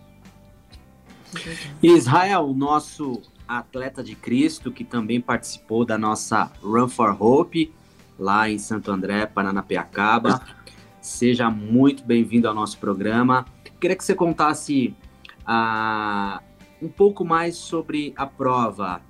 Israel, 1.81 2.50
o 2.50 2.53
nosso 2.53 3.21
atleta 3.47 4.03
de 4.03 4.15
Cristo, 4.15 4.71
que 4.71 4.83
também 4.83 5.21
participou 5.21 5.85
da 5.85 5.97
nossa 5.97 6.51
Run 6.61 6.89
for 6.89 7.15
Hope, 7.21 7.73
lá 8.19 8.50
em 8.50 8.57
Santo 8.57 8.91
André, 8.91 9.25
Paranapiacaba. 9.25 10.41
Seja 11.00 11.50
muito 11.50 12.03
bem-vindo 12.03 12.47
ao 12.47 12.53
nosso 12.53 12.77
programa. 12.77 13.45
Queria 13.79 13.95
que 13.95 14.03
você 14.03 14.13
contasse 14.13 14.95
ah, 15.45 16.41
um 16.81 16.89
pouco 16.89 17.23
mais 17.23 17.55
sobre 17.55 18.13
a 18.15 18.25
prova, 18.25 19.01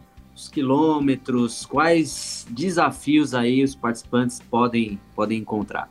os 0.41 0.49
quilômetros, 0.49 1.67
quais 1.67 2.47
desafios 2.49 3.35
aí 3.35 3.63
os 3.63 3.75
participantes 3.75 4.39
podem, 4.39 4.99
podem 5.15 5.37
encontrar. 5.37 5.87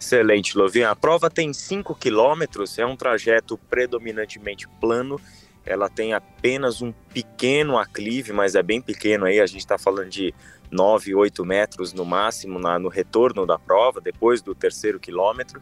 Excelente, 0.00 0.56
Lovinha. 0.56 0.90
A 0.90 0.96
prova 0.96 1.28
tem 1.28 1.52
5 1.52 1.94
quilômetros, 1.94 2.78
é 2.78 2.86
um 2.86 2.96
trajeto 2.96 3.58
predominantemente 3.68 4.66
plano. 4.80 5.20
Ela 5.64 5.90
tem 5.90 6.14
apenas 6.14 6.80
um 6.80 6.92
pequeno 7.12 7.76
aclive, 7.76 8.32
mas 8.32 8.54
é 8.54 8.62
bem 8.62 8.80
pequeno 8.80 9.26
aí. 9.26 9.38
A 9.40 9.46
gente 9.46 9.60
está 9.60 9.76
falando 9.76 10.08
de 10.08 10.34
9, 10.70 11.14
8 11.14 11.44
metros 11.44 11.92
no 11.92 12.04
máximo 12.04 12.58
na, 12.58 12.78
no 12.78 12.88
retorno 12.88 13.46
da 13.46 13.58
prova, 13.58 14.00
depois 14.00 14.40
do 14.40 14.54
terceiro 14.54 14.98
quilômetro. 14.98 15.60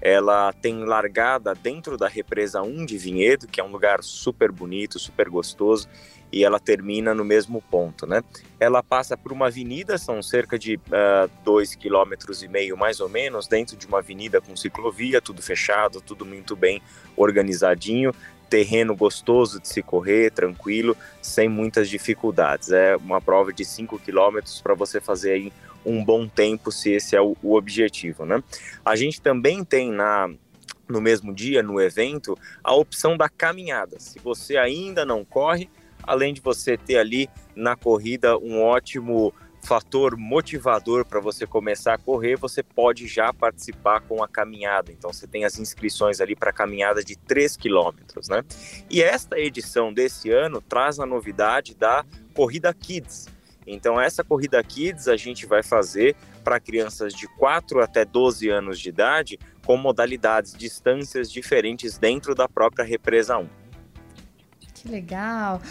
Ela 0.00 0.52
tem 0.52 0.84
largada 0.84 1.54
dentro 1.54 1.96
da 1.96 2.06
represa 2.06 2.62
1 2.62 2.84
de 2.84 2.96
Vinhedo, 2.96 3.46
que 3.48 3.60
é 3.60 3.64
um 3.64 3.70
lugar 3.70 4.02
super 4.02 4.52
bonito, 4.52 4.98
super 4.98 5.28
gostoso, 5.28 5.88
e 6.34 6.42
ela 6.42 6.58
termina 6.58 7.14
no 7.14 7.24
mesmo 7.24 7.62
ponto, 7.62 8.08
né? 8.08 8.20
Ela 8.58 8.82
passa 8.82 9.16
por 9.16 9.30
uma 9.30 9.46
avenida, 9.46 9.96
são 9.96 10.20
cerca 10.20 10.58
de 10.58 10.76
2,5 11.46 11.76
km 11.78 12.42
e 12.42 12.48
meio 12.48 12.76
mais 12.76 12.98
ou 12.98 13.08
menos, 13.08 13.46
dentro 13.46 13.76
de 13.76 13.86
uma 13.86 13.98
avenida 13.98 14.40
com 14.40 14.56
ciclovia, 14.56 15.20
tudo 15.20 15.40
fechado, 15.40 16.00
tudo 16.00 16.26
muito 16.26 16.56
bem 16.56 16.82
organizadinho, 17.16 18.12
terreno 18.50 18.96
gostoso 18.96 19.60
de 19.60 19.68
se 19.68 19.80
correr, 19.80 20.32
tranquilo, 20.32 20.96
sem 21.22 21.48
muitas 21.48 21.88
dificuldades. 21.88 22.72
É 22.72 22.96
uma 22.96 23.20
prova 23.20 23.52
de 23.52 23.64
5 23.64 24.00
km 24.00 24.40
para 24.60 24.74
você 24.74 25.00
fazer 25.00 25.34
aí 25.34 25.52
um 25.86 26.04
bom 26.04 26.26
tempo, 26.26 26.72
se 26.72 26.90
esse 26.90 27.14
é 27.14 27.20
o, 27.20 27.36
o 27.44 27.54
objetivo, 27.54 28.26
né? 28.26 28.42
A 28.84 28.96
gente 28.96 29.20
também 29.20 29.62
tem 29.62 29.92
na 29.92 30.28
no 30.86 31.00
mesmo 31.00 31.32
dia, 31.32 31.62
no 31.62 31.80
evento, 31.80 32.36
a 32.62 32.74
opção 32.74 33.16
da 33.16 33.26
caminhada. 33.26 33.98
Se 33.98 34.18
você 34.18 34.58
ainda 34.58 35.06
não 35.06 35.24
corre, 35.24 35.70
além 36.06 36.34
de 36.34 36.40
você 36.40 36.76
ter 36.76 36.98
ali 36.98 37.28
na 37.54 37.76
corrida 37.76 38.38
um 38.38 38.62
ótimo 38.62 39.32
fator 39.64 40.16
motivador 40.16 41.04
para 41.04 41.20
você 41.20 41.46
começar 41.46 41.94
a 41.94 41.98
correr, 41.98 42.36
você 42.36 42.62
pode 42.62 43.06
já 43.06 43.32
participar 43.32 44.00
com 44.00 44.22
a 44.22 44.28
caminhada. 44.28 44.92
Então 44.92 45.12
você 45.12 45.26
tem 45.26 45.44
as 45.44 45.58
inscrições 45.58 46.20
ali 46.20 46.36
para 46.36 46.50
a 46.50 46.52
caminhada 46.52 47.02
de 47.02 47.16
3 47.16 47.56
quilômetros, 47.56 48.28
né? 48.28 48.44
E 48.90 49.02
esta 49.02 49.38
edição 49.38 49.92
desse 49.92 50.30
ano 50.30 50.60
traz 50.60 51.00
a 51.00 51.06
novidade 51.06 51.74
da 51.74 52.04
Corrida 52.34 52.72
Kids. 52.74 53.26
Então 53.66 53.98
essa 53.98 54.22
Corrida 54.22 54.62
Kids 54.62 55.08
a 55.08 55.16
gente 55.16 55.46
vai 55.46 55.62
fazer 55.62 56.14
para 56.44 56.60
crianças 56.60 57.14
de 57.14 57.26
4 57.26 57.80
até 57.80 58.04
12 58.04 58.48
anos 58.50 58.78
de 58.78 58.90
idade 58.90 59.38
com 59.64 59.78
modalidades, 59.78 60.52
distâncias 60.54 61.32
diferentes 61.32 61.96
dentro 61.96 62.34
da 62.34 62.46
própria 62.46 62.84
represa 62.84 63.38
1. 63.38 63.48
Que 64.74 64.88
legal. 64.88 65.62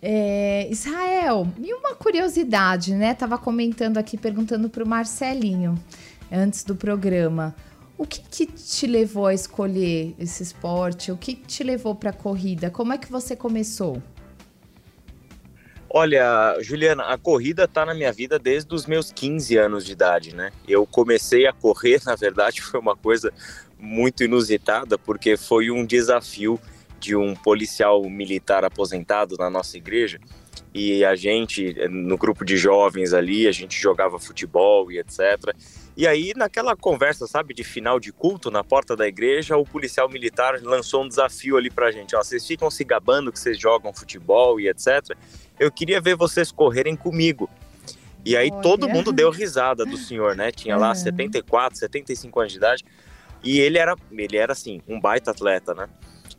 É, 0.00 0.68
Israel, 0.70 1.48
e 1.58 1.72
uma 1.72 1.94
curiosidade, 1.94 2.94
né? 2.94 3.14
Tava 3.14 3.38
comentando 3.38 3.98
aqui, 3.98 4.16
perguntando 4.16 4.68
para 4.68 4.84
o 4.84 4.86
Marcelinho 4.86 5.74
antes 6.30 6.64
do 6.64 6.76
programa. 6.76 7.54
O 7.98 8.06
que, 8.06 8.20
que 8.20 8.46
te 8.46 8.86
levou 8.86 9.26
a 9.26 9.34
escolher 9.34 10.14
esse 10.18 10.42
esporte? 10.42 11.10
O 11.10 11.16
que 11.16 11.34
te 11.34 11.64
levou 11.64 11.94
para 11.94 12.10
a 12.10 12.12
corrida? 12.12 12.70
Como 12.70 12.92
é 12.92 12.98
que 12.98 13.10
você 13.10 13.34
começou? 13.34 14.02
Olha, 15.88 16.58
Juliana, 16.60 17.04
a 17.04 17.16
corrida 17.16 17.64
está 17.64 17.86
na 17.86 17.94
minha 17.94 18.12
vida 18.12 18.38
desde 18.38 18.74
os 18.74 18.84
meus 18.84 19.10
15 19.10 19.56
anos 19.56 19.84
de 19.84 19.92
idade, 19.92 20.34
né? 20.34 20.52
Eu 20.68 20.86
comecei 20.86 21.46
a 21.46 21.54
correr, 21.54 22.02
na 22.04 22.14
verdade, 22.14 22.60
foi 22.60 22.78
uma 22.78 22.94
coisa 22.94 23.32
muito 23.78 24.22
inusitada, 24.22 24.98
porque 24.98 25.38
foi 25.38 25.70
um 25.70 25.86
desafio 25.86 26.60
de 27.06 27.14
um 27.14 27.36
policial 27.36 28.02
militar 28.10 28.64
aposentado 28.64 29.36
na 29.38 29.48
nossa 29.48 29.76
igreja. 29.76 30.18
E 30.74 31.04
a 31.04 31.14
gente, 31.14 31.72
no 31.88 32.18
grupo 32.18 32.44
de 32.44 32.56
jovens 32.56 33.14
ali, 33.14 33.46
a 33.46 33.52
gente 33.52 33.80
jogava 33.80 34.18
futebol 34.18 34.90
e 34.90 34.98
etc. 34.98 35.54
E 35.96 36.04
aí, 36.04 36.32
naquela 36.36 36.74
conversa, 36.74 37.28
sabe, 37.28 37.54
de 37.54 37.62
final 37.62 38.00
de 38.00 38.12
culto 38.12 38.50
na 38.50 38.64
porta 38.64 38.96
da 38.96 39.06
igreja, 39.06 39.56
o 39.56 39.64
policial 39.64 40.08
militar 40.08 40.60
lançou 40.60 41.04
um 41.04 41.08
desafio 41.08 41.56
ali 41.56 41.70
pra 41.70 41.92
gente: 41.92 42.16
ó, 42.16 42.22
vocês 42.22 42.44
ficam 42.44 42.68
se 42.70 42.82
gabando 42.82 43.30
que 43.30 43.38
vocês 43.38 43.56
jogam 43.58 43.94
futebol 43.94 44.60
e 44.60 44.68
etc. 44.68 45.16
Eu 45.60 45.70
queria 45.70 46.00
ver 46.00 46.16
vocês 46.16 46.50
correrem 46.50 46.96
comigo. 46.96 47.48
E 48.24 48.36
aí 48.36 48.50
Olha. 48.52 48.60
todo 48.60 48.88
mundo 48.88 49.12
deu 49.12 49.30
risada 49.30 49.86
do 49.86 49.96
senhor, 49.96 50.34
né? 50.34 50.50
Tinha 50.50 50.76
lá 50.76 50.92
74, 50.92 51.78
75 51.78 52.40
anos 52.40 52.52
de 52.52 52.58
idade. 52.58 52.84
E 53.44 53.60
ele 53.60 53.78
era, 53.78 53.94
ele 54.10 54.36
era 54.36 54.52
assim, 54.52 54.82
um 54.88 55.00
baita 55.00 55.30
atleta, 55.30 55.72
né? 55.72 55.88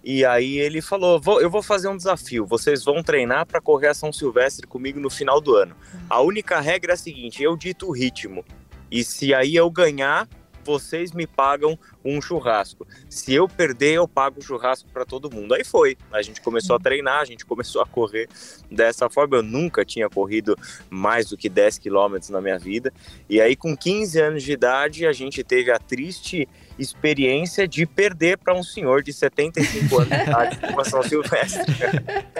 E 0.09 0.23
aí 0.23 0.57
ele 0.57 0.81
falou: 0.81 1.19
vou, 1.19 1.41
eu 1.41 1.49
vou 1.49 1.61
fazer 1.61 1.89
um 1.89 1.97
desafio. 1.97 2.45
Vocês 2.45 2.81
vão 2.81 3.03
treinar 3.03 3.45
para 3.45 3.59
correr 3.59 3.87
a 3.87 3.93
São 3.93 4.13
Silvestre 4.13 4.65
comigo 4.65 5.01
no 5.01 5.09
final 5.09 5.41
do 5.41 5.53
ano. 5.53 5.75
A 6.09 6.21
única 6.21 6.61
regra 6.61 6.93
é 6.93 6.95
a 6.95 6.97
seguinte: 6.97 7.43
eu 7.43 7.57
dito 7.57 7.85
o 7.85 7.91
ritmo. 7.91 8.45
E 8.89 9.03
se 9.03 9.33
aí 9.33 9.53
eu 9.53 9.69
ganhar, 9.69 10.25
vocês 10.63 11.11
me 11.11 11.27
pagam 11.27 11.77
um 12.07 12.21
churrasco. 12.21 12.87
Se 13.09 13.33
eu 13.33 13.47
perder, 13.47 13.93
eu 13.93 14.07
pago 14.07 14.39
o 14.39 14.43
churrasco 14.43 14.89
para 14.91 15.05
todo 15.05 15.33
mundo. 15.33 15.53
Aí 15.53 15.63
foi. 15.63 15.97
A 16.11 16.21
gente 16.21 16.41
começou 16.41 16.75
a 16.75 16.79
treinar, 16.79 17.19
a 17.19 17.25
gente 17.25 17.45
começou 17.45 17.81
a 17.81 17.85
correr 17.85 18.27
dessa 18.71 19.09
forma. 19.09 19.37
Eu 19.37 19.43
nunca 19.43 19.83
tinha 19.83 20.09
corrido 20.09 20.57
mais 20.89 21.29
do 21.29 21.37
que 21.37 21.49
10 21.49 21.77
quilômetros 21.77 22.29
na 22.29 22.41
minha 22.41 22.57
vida. 22.57 22.93
E 23.29 23.41
aí, 23.41 23.55
com 23.55 23.75
15 23.75 24.19
anos 24.19 24.43
de 24.43 24.51
idade, 24.51 25.05
a 25.05 25.13
gente 25.13 25.43
teve 25.43 25.71
a 25.71 25.77
triste 25.77 26.47
experiência 26.77 27.67
de 27.67 27.85
perder 27.85 28.37
para 28.37 28.53
um 28.53 28.61
senhor 28.61 29.01
de 29.01 29.11
75 29.11 29.97
anos 29.97 30.09
de 30.09 30.15
idade 30.15 30.59
uma 30.71 30.85
São 30.85 31.01
Silvestre. 31.01 31.73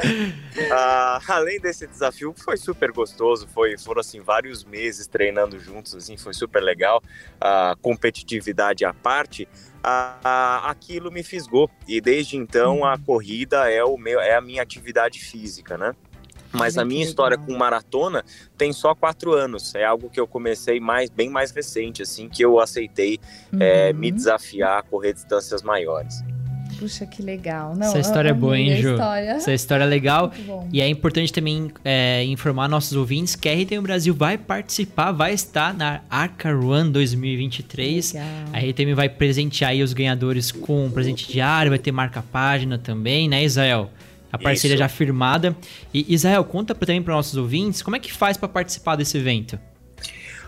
ah, 0.72 1.20
além 1.28 1.60
desse 1.60 1.88
desafio, 1.88 2.34
foi 2.38 2.58
super 2.58 2.92
gostoso, 2.92 3.48
foi, 3.48 3.78
foram 3.78 4.02
assim 4.02 4.22
vários 4.22 4.64
meses 4.64 5.08
treinando 5.08 5.60
juntos, 5.60 5.96
assim, 5.96 6.18
foi 6.18 6.34
super 6.34 6.62
legal. 6.62 7.02
A 7.40 7.76
competitividade 7.82 8.86
à 8.86 8.94
parte, 8.94 9.48
aquilo 9.84 11.12
me 11.12 11.24
fisgou 11.24 11.70
e 11.88 12.02
desde 12.02 12.36
então 12.36 12.84
a 12.84 12.98
corrida 12.98 13.70
é 13.72 13.84
o 13.84 13.98
meu, 13.98 14.20
é 14.20 14.36
a 14.36 14.42
minha 14.42 14.62
atividade 14.62 15.20
física, 15.20 15.78
né? 15.78 15.94
Mas 16.52 16.78
a 16.78 16.86
minha 16.86 17.04
história 17.04 17.38
com 17.38 17.56
maratona 17.56 18.24
tem 18.58 18.72
só 18.72 18.96
quatro 18.96 19.34
anos. 19.34 19.76
É 19.76 19.84
algo 19.84 20.10
que 20.10 20.20
eu 20.20 20.28
comecei 20.28 20.80
mais, 20.80 21.10
bem 21.10 21.30
mais 21.30 21.52
recente, 21.52 22.02
assim, 22.02 22.30
que 22.30 22.44
eu 22.44 22.60
aceitei 22.60 23.20
uhum. 23.52 23.60
é, 23.62 23.94
me 23.94 24.12
desafiar 24.12 24.80
a 24.80 24.82
correr 24.82 25.14
distâncias 25.14 25.62
maiores. 25.62 26.24
Puxa, 26.80 27.06
que 27.06 27.22
legal. 27.22 27.76
Não, 27.76 27.88
Essa 27.88 28.00
história 28.00 28.30
é 28.30 28.34
boa, 28.34 28.58
hein, 28.58 28.76
Ju? 28.78 28.92
História. 28.92 29.30
Essa 29.32 29.54
história 29.54 29.84
é 29.84 29.88
legal. 29.88 30.32
E 30.72 30.82
é 30.82 30.88
importante 30.88 31.34
também 31.34 31.72
é, 31.84 32.24
informar 32.26 32.68
nossos 32.68 32.94
ouvintes 32.94 33.36
que 33.36 33.50
a 33.50 33.54
RTM 33.54 33.82
Brasil 33.82 34.14
vai 34.14 34.38
participar, 34.38 35.12
vai 35.12 35.34
estar 35.34 35.74
na 35.74 36.02
Arca 36.10 36.54
Run 36.54 36.92
2023. 36.92 38.14
Legal. 38.14 38.28
A 38.54 38.60
RTM 38.60 38.94
vai 38.94 39.10
presentear 39.10 39.72
aí 39.72 39.82
os 39.82 39.94
ganhadores 39.94 40.52
com 40.52 40.86
um 40.86 40.92
presente 40.92 41.28
diário, 41.32 41.72
vai 41.72 41.80
ter 41.80 41.92
marca-página 41.92 42.78
também, 42.78 43.28
né, 43.28 43.44
Israel? 43.44 43.90
A 44.32 44.38
parceria 44.38 44.76
Isso. 44.76 44.80
já 44.80 44.90
firmada. 44.90 45.56
E 45.94 46.14
Israel, 46.14 46.44
conta 46.44 46.76
também 46.76 47.02
para 47.02 47.14
nossos 47.14 47.36
ouvintes 47.36 47.82
como 47.82 47.96
é 47.96 48.00
que 48.00 48.12
faz 48.12 48.38
para 48.38 48.50
participar 48.50 48.96
desse 48.96 49.18
evento. 49.18 49.58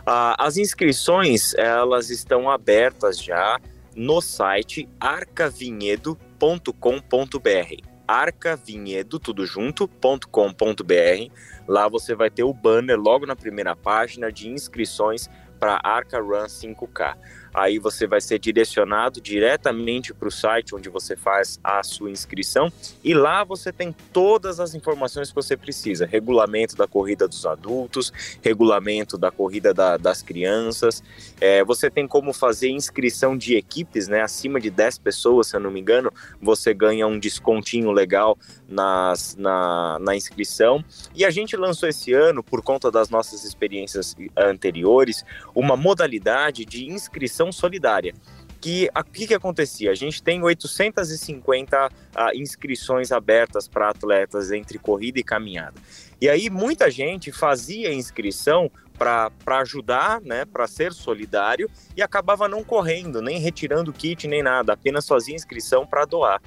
Ah, 0.06 0.36
as 0.40 0.58
inscrições 0.58 1.54
elas 1.56 2.10
estão 2.10 2.50
abertas 2.50 3.22
já 3.22 3.60
no 3.96 4.22
site 4.22 4.88
arcavinhedo.com.br. 5.00 7.90
Arcavinhedo, 8.08 9.20
tudo 9.20 9.46
junto.com.br. 9.46 11.32
Lá 11.68 11.88
você 11.88 12.16
vai 12.16 12.30
ter 12.30 12.44
o 12.44 12.54
banner 12.54 13.00
logo 13.00 13.26
na 13.26 13.36
primeira 13.36 13.76
página 13.76 14.32
de 14.32 14.50
inscrições 14.50 15.30
para 15.60 15.80
Arca 15.84 16.20
Run 16.20 16.46
5K. 16.46 17.18
Aí 17.54 17.80
você 17.80 18.08
vai 18.08 18.22
ser 18.22 18.40
direcionado 18.40 19.22
diretamente 19.22 20.14
para 20.14 20.28
o 20.28 20.32
site 20.32 20.76
onde 20.76 20.90
você 20.90 21.16
faz 21.16 21.60
a 21.64 21.82
sua 21.84 22.10
inscrição 22.10 22.72
e 23.04 23.14
lá 23.14 23.44
você 23.44 23.72
tem 23.72 23.96
todas 24.14 24.60
as 24.60 24.76
informações 24.76 25.30
que 25.30 25.36
você 25.36 25.56
precisa: 25.58 26.06
regulamento 26.06 26.76
da 26.76 26.88
corrida 26.88 27.28
dos 27.28 27.46
adultos, 27.46 28.12
regulamento 28.42 29.18
da 29.18 29.32
corrida 29.32 29.74
da, 29.74 29.98
das 29.98 30.22
crianças. 30.22 31.04
É, 31.40 31.64
você 31.64 31.90
tem 31.90 32.08
como 32.08 32.34
fazer 32.34 32.70
inscrição 32.70 33.38
de 33.38 33.56
equipes, 33.56 34.08
né? 34.08 34.22
Acima 34.22 34.60
de 34.60 34.70
10 34.70 35.00
pessoas, 35.00 35.48
se 35.48 35.56
eu 35.56 35.60
não 35.60 35.72
me 35.72 35.80
engano, 35.80 36.12
você 36.42 36.74
ganha 36.74 37.08
um 37.08 37.20
descontinho 37.20 37.92
legal 37.92 38.38
nas, 38.68 39.36
na, 39.36 39.98
na 40.00 40.16
inscrição. 40.16 40.84
E 41.16 41.26
a 41.26 41.30
gente 41.30 41.56
lançou 41.56 41.88
esse 41.90 42.14
ano, 42.14 42.44
por 42.44 42.62
conta 42.62 42.92
das 42.92 43.10
nossas 43.10 43.44
experiências 43.44 44.16
anteriores, 44.36 45.24
uma 45.56 45.76
modalidade 45.76 46.66
de 46.66 46.86
inscrição 46.86 47.39
solidária. 47.52 48.14
Que 48.62 48.90
o 48.94 49.04
que, 49.06 49.28
que 49.28 49.34
acontecia? 49.34 49.90
A 49.92 49.96
gente 49.96 50.22
tem 50.22 50.44
850 50.44 51.88
uh, 51.88 51.90
ah, 52.14 52.32
inscrições 52.36 53.12
abertas 53.12 53.70
para 53.70 53.90
atletas 53.90 54.52
entre 54.52 54.78
corrida 54.78 55.18
e 55.18 55.24
caminhada. 55.24 55.76
E 56.20 56.28
aí 56.28 56.50
muita 56.50 56.92
gente 56.92 57.32
fazia 57.32 57.94
inscrição 57.94 58.70
para 58.98 59.60
ajudar, 59.62 60.20
né, 60.20 60.44
para 60.44 60.68
ser 60.68 60.92
solidário 60.92 61.70
e 61.96 62.02
acabava 62.02 62.50
não 62.50 62.66
correndo, 62.66 63.22
nem 63.22 63.40
retirando 63.40 63.94
kit, 63.94 64.28
nem 64.28 64.44
nada, 64.44 64.74
apenas 64.74 65.08
fazia 65.08 65.34
inscrição 65.34 65.88
para 65.88 66.04
doar. 66.04 66.42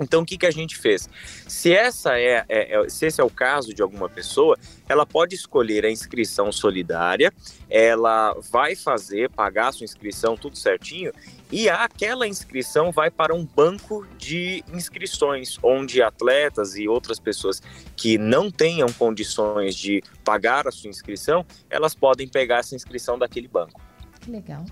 Então, 0.00 0.22
o 0.22 0.26
que, 0.26 0.36
que 0.36 0.46
a 0.46 0.50
gente 0.50 0.76
fez? 0.76 1.08
Se, 1.48 1.72
essa 1.72 2.18
é, 2.18 2.44
é, 2.48 2.80
é, 2.80 2.88
se 2.88 3.06
esse 3.06 3.20
é 3.20 3.24
o 3.24 3.30
caso 3.30 3.72
de 3.72 3.82
alguma 3.82 4.08
pessoa, 4.08 4.58
ela 4.88 5.06
pode 5.06 5.34
escolher 5.34 5.84
a 5.84 5.90
inscrição 5.90 6.52
solidária, 6.52 7.32
ela 7.68 8.34
vai 8.50 8.76
fazer, 8.76 9.30
pagar 9.30 9.68
a 9.68 9.72
sua 9.72 9.84
inscrição, 9.84 10.36
tudo 10.36 10.56
certinho, 10.56 11.12
e 11.50 11.68
aquela 11.68 12.26
inscrição 12.26 12.90
vai 12.90 13.10
para 13.10 13.34
um 13.34 13.44
banco 13.44 14.06
de 14.18 14.64
inscrições, 14.72 15.58
onde 15.62 16.02
atletas 16.02 16.76
e 16.76 16.88
outras 16.88 17.18
pessoas 17.18 17.62
que 17.96 18.18
não 18.18 18.50
tenham 18.50 18.88
condições 18.92 19.74
de 19.74 20.02
pagar 20.24 20.66
a 20.66 20.72
sua 20.72 20.90
inscrição, 20.90 21.46
elas 21.70 21.94
podem 21.94 22.28
pegar 22.28 22.58
essa 22.58 22.74
inscrição 22.74 23.18
daquele 23.18 23.48
banco. 23.48 23.80
Que 24.20 24.30
legal. 24.30 24.64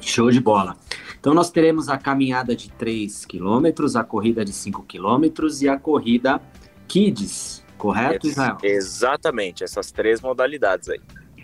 Show 0.00 0.30
de 0.30 0.40
bola. 0.40 0.76
Então 1.20 1.34
nós 1.34 1.50
teremos 1.50 1.90
a 1.90 1.98
caminhada 1.98 2.56
de 2.56 2.70
3 2.70 3.26
quilômetros, 3.26 3.94
a 3.94 4.02
corrida 4.02 4.42
de 4.42 4.52
5 4.52 4.82
quilômetros 4.84 5.60
e 5.60 5.68
a 5.68 5.78
corrida 5.78 6.40
Kids, 6.88 7.62
correto, 7.76 8.26
Israel? 8.26 8.56
Exatamente, 8.62 9.62
essas 9.62 9.92
três 9.92 10.20
modalidades 10.20 10.88
aí. 10.88 11.00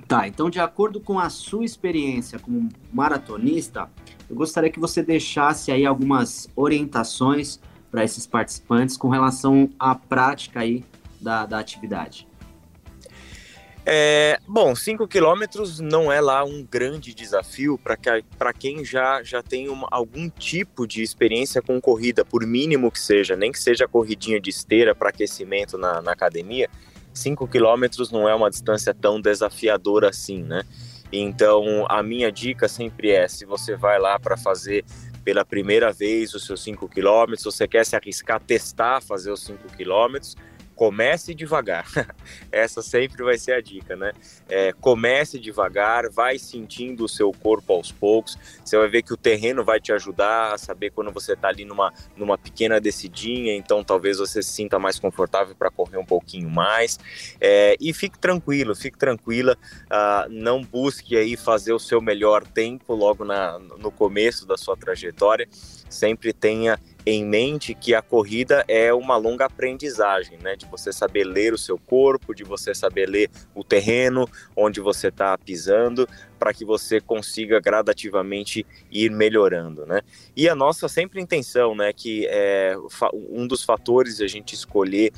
Tá, 0.09 0.27
então 0.27 0.49
de 0.49 0.59
acordo 0.59 1.01
com 1.01 1.19
a 1.19 1.29
sua 1.29 1.65
experiência 1.65 2.39
como 2.39 2.69
maratonista, 2.93 3.91
eu 4.31 4.37
gostaria 4.37 4.71
que 4.71 4.81
você 4.81 5.03
deixasse 5.03 5.71
aí 5.71 5.85
algumas 5.85 6.49
orientações 6.57 7.61
para 7.91 8.03
esses 8.03 8.27
participantes 8.27 8.97
com 8.97 9.09
relação 9.09 9.69
à 9.79 9.95
prática 9.95 10.61
aí 10.61 10.85
da, 11.21 11.45
da 11.45 11.59
atividade. 11.59 12.26
É, 13.89 14.41
bom, 14.49 14.75
5 14.75 15.07
quilômetros 15.07 15.79
não 15.79 16.11
é 16.11 16.21
lá 16.21 16.43
um 16.43 16.67
grande 16.69 17.15
desafio 17.15 17.79
para 17.79 18.53
quem 18.53 18.85
já, 18.85 19.23
já 19.23 19.45
tem 19.45 19.69
uma, 19.69 19.87
algum 19.93 20.29
tipo 20.29 20.89
de 20.89 21.03
experiência 21.03 21.63
com 21.63 21.81
corrida, 21.81 22.25
por 22.25 22.45
mínimo 22.45 22.91
que 22.91 22.99
seja, 22.99 23.37
nem 23.37 23.53
que 23.53 23.61
seja 23.61 23.87
corridinha 23.87 24.41
de 24.41 24.51
esteira 24.51 24.93
para 24.93 25.11
aquecimento 25.11 25.79
na, 25.79 26.03
na 26.03 26.11
academia. 26.11 26.69
5 27.15 27.47
quilômetros 27.47 28.11
não 28.11 28.29
é 28.29 28.35
uma 28.35 28.51
distância 28.51 28.93
tão 28.93 29.21
desafiadora 29.21 30.09
assim, 30.09 30.43
né? 30.43 30.65
Então, 31.13 31.87
a 31.89 32.03
minha 32.03 32.33
dica 32.33 32.67
sempre 32.67 33.13
é: 33.13 33.29
se 33.29 33.47
você 33.47 33.77
vai 33.77 34.01
lá 34.01 34.19
para 34.19 34.37
fazer 34.37 34.85
pela 35.23 35.45
primeira 35.45 35.93
vez 35.93 36.35
os 36.35 36.45
seus 36.45 36.61
5 36.65 36.89
quilômetros, 36.89 37.45
você 37.45 37.69
quer 37.69 37.87
se 37.87 37.95
arriscar, 37.95 38.41
testar 38.41 39.01
fazer 39.01 39.31
os 39.31 39.45
5 39.45 39.77
quilômetros 39.77 40.35
comece 40.77 41.35
devagar. 41.35 41.87
Essa 42.53 42.83
sempre 42.83 43.25
vai 43.25 43.39
ser 43.39 43.53
a 43.53 43.61
dica, 43.63 43.97
né? 43.97 44.13
É, 44.47 44.73
comece 44.75 45.39
devagar, 45.41 46.09
vai 46.11 46.39
sentindo 46.39 47.05
o 47.05 47.09
seu 47.09 47.33
corpo 47.33 47.73
aos 47.73 47.91
poucos. 47.91 48.39
Você 48.63 48.77
vai 48.77 48.87
ver 48.87 49.03
que 49.03 49.13
o 49.13 49.17
terreno 49.17 49.65
vai 49.65 49.81
te 49.81 49.91
ajudar 49.93 50.53
a 50.53 50.59
saber 50.59 50.91
quando 50.91 51.11
você 51.11 51.33
está 51.33 51.49
ali 51.49 51.65
numa, 51.65 51.93
numa 52.15 52.37
pequena 52.37 52.79
descidinha, 52.79 53.57
então 53.57 53.83
talvez 53.83 54.19
você 54.19 54.43
se 54.43 54.53
sinta 54.53 54.79
mais 54.79 55.01
confortável 55.01 55.55
para 55.55 55.71
correr 55.71 55.97
um 55.97 56.05
pouquinho 56.05 56.51
mais. 56.51 56.99
É, 57.41 57.75
e 57.81 57.93
fique 57.95 58.19
tranquilo, 58.19 58.77
fique 58.77 58.99
tranquila. 58.99 59.57
Uh, 59.85 60.29
não 60.29 60.63
busque 60.63 61.17
aí 61.17 61.37
fazer 61.37 61.73
o 61.73 61.79
seu 61.79 62.03
melhor 62.03 62.47
tempo 62.47 62.95
logo 62.95 63.25
na, 63.25 63.59
no 63.59 63.91
começo 63.91 64.47
da 64.47 64.59
sua 64.59 64.77
trajetória. 64.77 65.49
Sempre 65.89 66.33
tenha 66.33 66.79
em 67.05 67.25
mente 67.25 67.73
que 67.75 67.95
a 67.95 68.03
corrida 68.03 68.65
é 68.67 68.93
uma 68.93 69.17
longa 69.17 69.45
aprendizagem, 69.47 70.39
né? 70.39 70.57
De 70.57 70.67
você 70.67 70.93
saber 70.93 71.25
ler 71.25 71.55
o 71.55 71.59
seu 71.59 71.79
corpo, 71.79 72.35
de 72.35 72.43
você 72.43 72.75
saber 72.75 73.09
ler 73.09 73.31
o 73.55 73.63
terreno 73.63 74.29
onde 74.57 74.81
você 74.81 75.09
está 75.09 75.39
pisando, 75.39 76.09
para 76.39 76.53
que 76.53 76.65
você 76.65 77.01
consiga 77.01 77.61
gradativamente 77.61 78.67
ir 78.91 79.11
melhorando, 79.11 79.87
né? 79.87 80.01
E 80.37 80.49
a 80.49 80.55
nossa 80.55 80.89
sempre 80.89 81.21
intenção, 81.21 81.75
né, 81.75 81.93
que 81.93 82.27
é 82.29 82.77
um 83.13 83.47
dos 83.47 83.63
fatores 83.63 84.21
a 84.21 84.27
gente 84.27 84.55
escolher 84.55 85.13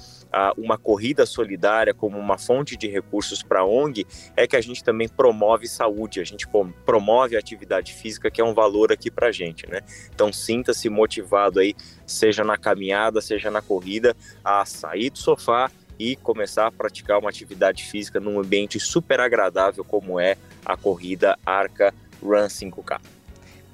uma 0.56 0.76
corrida 0.76 1.24
solidária 1.24 1.94
como 1.94 2.18
uma 2.18 2.36
fonte 2.36 2.76
de 2.76 2.86
recursos 2.86 3.42
para 3.42 3.60
a 3.60 3.64
ONG 3.64 4.06
é 4.36 4.46
que 4.46 4.56
a 4.56 4.60
gente 4.60 4.84
também 4.84 5.08
promove 5.08 5.66
saúde, 5.66 6.20
a 6.20 6.24
gente 6.24 6.46
promove 6.84 7.34
a 7.34 7.38
atividade 7.38 7.94
física, 7.94 8.30
que 8.30 8.40
é 8.40 8.44
um 8.44 8.54
valor 8.54 8.92
aqui 8.92 9.10
para 9.10 9.28
a 9.28 9.32
gente, 9.32 9.68
né? 9.68 9.80
Então 10.14 10.32
sinta-se 10.32 10.88
motivado 10.88 11.60
aí, 11.60 11.74
seja 12.06 12.44
na 12.44 12.58
caminhada, 12.58 13.20
seja 13.20 13.50
na 13.50 13.62
corrida, 13.62 14.14
a 14.44 14.64
sair 14.64 15.10
do 15.10 15.18
sofá 15.18 15.70
e 15.98 16.14
começar 16.16 16.66
a 16.66 16.70
praticar 16.70 17.18
uma 17.18 17.28
atividade 17.28 17.84
física 17.84 18.18
num 18.20 18.38
ambiente 18.38 18.78
super 18.78 19.18
agradável 19.20 19.82
como 19.84 20.20
é 20.20 20.36
a 20.64 20.76
corrida 20.76 21.36
Arca 21.44 21.92
Run 22.22 22.46
5K. 22.46 23.00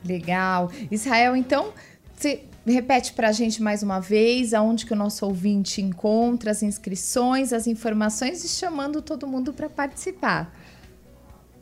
Legal. 0.04 0.72
Israel, 0.90 1.36
então, 1.36 1.72
você 2.16 2.42
repete 2.66 3.12
para 3.12 3.28
a 3.28 3.32
gente 3.32 3.62
mais 3.62 3.82
uma 3.82 4.00
vez 4.00 4.54
aonde 4.54 4.86
que 4.86 4.92
o 4.92 4.96
nosso 4.96 5.26
ouvinte 5.26 5.82
encontra 5.82 6.50
as 6.50 6.62
inscrições, 6.62 7.52
as 7.52 7.66
informações 7.66 8.42
e 8.44 8.48
chamando 8.48 9.02
todo 9.02 9.26
mundo 9.26 9.52
para 9.52 9.68
participar. 9.68 10.50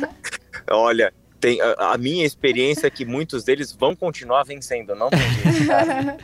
Olha, 0.70 1.12
tem, 1.44 1.60
a, 1.60 1.92
a, 1.92 1.98
minha 1.98 2.24
experiência 2.24 2.86
é 2.86 2.90
que 2.90 3.04
muitos 3.04 3.44
deles 3.44 3.70
vão 3.70 3.94
continuar 3.94 4.44
vencendo, 4.44 4.94
não 4.94 5.10
tem 5.10 5.20
jeito, 5.20 5.66
cara. 5.68 6.16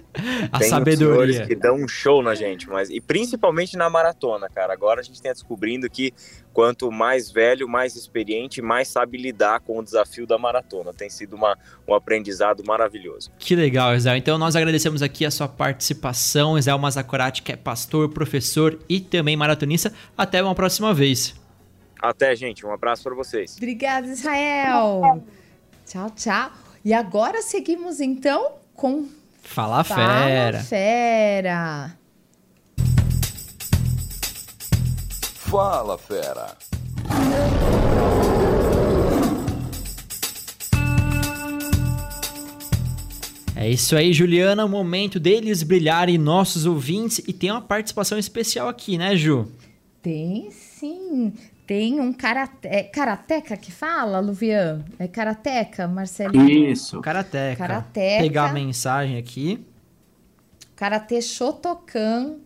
a 0.50 0.58
tem 0.58 0.68
sabedoria. 0.70 1.46
que 1.46 1.54
dão 1.54 1.76
um 1.76 1.86
show 1.86 2.22
na 2.22 2.34
gente, 2.34 2.66
mas 2.66 2.88
e 2.88 3.02
principalmente 3.02 3.76
na 3.76 3.90
maratona, 3.90 4.48
cara. 4.48 4.72
Agora 4.72 5.00
a 5.00 5.02
gente 5.02 5.20
tem 5.20 5.30
descobrindo 5.30 5.90
que 5.90 6.14
quanto 6.54 6.90
mais 6.90 7.30
velho, 7.30 7.68
mais 7.68 7.96
experiente, 7.96 8.62
mais 8.62 8.88
sabe 8.88 9.18
lidar 9.18 9.60
com 9.60 9.78
o 9.78 9.84
desafio 9.84 10.26
da 10.26 10.38
maratona. 10.38 10.94
Tem 10.94 11.10
sido 11.10 11.36
uma, 11.36 11.54
um 11.86 11.92
aprendizado 11.92 12.64
maravilhoso. 12.66 13.30
Que 13.38 13.54
legal, 13.54 13.94
Israel. 13.94 14.16
Então 14.16 14.38
nós 14.38 14.56
agradecemos 14.56 15.02
aqui 15.02 15.26
a 15.26 15.30
sua 15.30 15.48
participação, 15.48 16.58
Israel 16.58 16.78
Mazakorati, 16.78 17.42
que 17.42 17.52
é 17.52 17.56
pastor, 17.56 18.08
professor 18.08 18.78
e 18.88 19.00
também 19.00 19.36
maratonista. 19.36 19.92
Até 20.16 20.42
uma 20.42 20.54
próxima 20.54 20.94
vez. 20.94 21.39
Até, 22.00 22.34
gente. 22.34 22.64
Um 22.64 22.72
abraço 22.72 23.02
para 23.02 23.14
vocês. 23.14 23.56
Obrigada, 23.56 24.06
Israel. 24.06 25.22
Tchau, 25.86 26.10
tchau. 26.10 26.50
E 26.82 26.94
agora 26.94 27.42
seguimos 27.42 28.00
então 28.00 28.52
com 28.74 29.06
Fala 29.42 29.84
Fera. 29.84 30.52
Fala 30.52 30.64
Fera. 30.64 31.96
Fala 35.34 35.98
Fera. 35.98 36.56
É 43.54 43.68
isso 43.68 43.94
aí, 43.94 44.14
Juliana. 44.14 44.64
O 44.64 44.68
momento 44.68 45.20
deles 45.20 45.62
brilharem 45.62 46.16
nossos 46.16 46.64
ouvintes 46.64 47.18
e 47.26 47.32
tem 47.32 47.50
uma 47.50 47.60
participação 47.60 48.16
especial 48.16 48.68
aqui, 48.68 48.96
né, 48.96 49.14
Ju? 49.16 49.52
Tem 50.00 50.50
sim 50.50 51.34
tem 51.70 52.00
um 52.00 52.12
karate, 52.12 52.66
é 52.66 52.82
karateca 52.82 53.56
que 53.56 53.70
fala, 53.70 54.18
Luvian? 54.18 54.84
É 54.98 55.06
karateca, 55.06 55.86
Marcelinho? 55.86 56.68
Isso. 56.68 57.00
Karateca. 57.00 57.58
Karateca. 57.58 58.24
Pegar 58.24 58.50
a 58.50 58.52
mensagem 58.52 59.16
aqui. 59.16 59.64
Karate 60.74 61.22
Shotokan. 61.22 62.38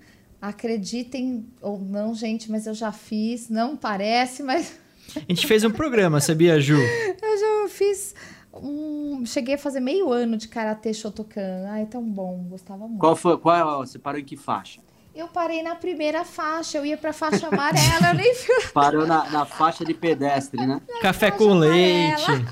Acreditem 0.42 1.46
ou 1.62 1.78
não, 1.78 2.14
gente, 2.14 2.50
mas 2.50 2.66
eu 2.66 2.74
já 2.74 2.92
fiz. 2.92 3.48
Não 3.48 3.78
parece, 3.78 4.42
mas... 4.42 4.78
A 5.16 5.20
gente 5.20 5.46
fez 5.46 5.64
um 5.64 5.70
programa, 5.70 6.20
sabia, 6.20 6.60
Ju? 6.60 6.76
eu 6.76 7.64
já 7.64 7.68
fiz... 7.70 8.14
Um, 8.52 9.24
cheguei 9.24 9.54
a 9.54 9.58
fazer 9.58 9.80
meio 9.80 10.12
ano 10.12 10.36
de 10.36 10.48
Karate 10.48 10.92
Shotokan. 10.92 11.64
Ai, 11.68 11.86
tão 11.86 12.02
bom, 12.02 12.44
gostava 12.50 12.86
muito. 12.86 13.00
Qual 13.00 13.16
foi? 13.16 13.38
Qual, 13.38 13.86
você 13.86 13.98
parou 13.98 14.20
em 14.20 14.24
que 14.24 14.36
faixa? 14.36 14.82
Eu 15.14 15.28
parei 15.28 15.62
na 15.62 15.76
primeira 15.76 16.24
faixa, 16.24 16.78
eu 16.78 16.84
ia 16.84 16.96
pra 16.96 17.12
faixa 17.12 17.46
amarela, 17.46 18.08
eu 18.08 18.14
nem 18.14 18.34
fui. 18.34 18.66
Parou 18.72 19.06
na, 19.06 19.30
na 19.30 19.46
faixa 19.46 19.84
de 19.84 19.94
pedestre, 19.94 20.66
né? 20.66 20.80
Na 20.88 21.00
Café 21.00 21.30
com 21.30 21.52
amarela. 21.52 21.74
leite. 21.74 22.44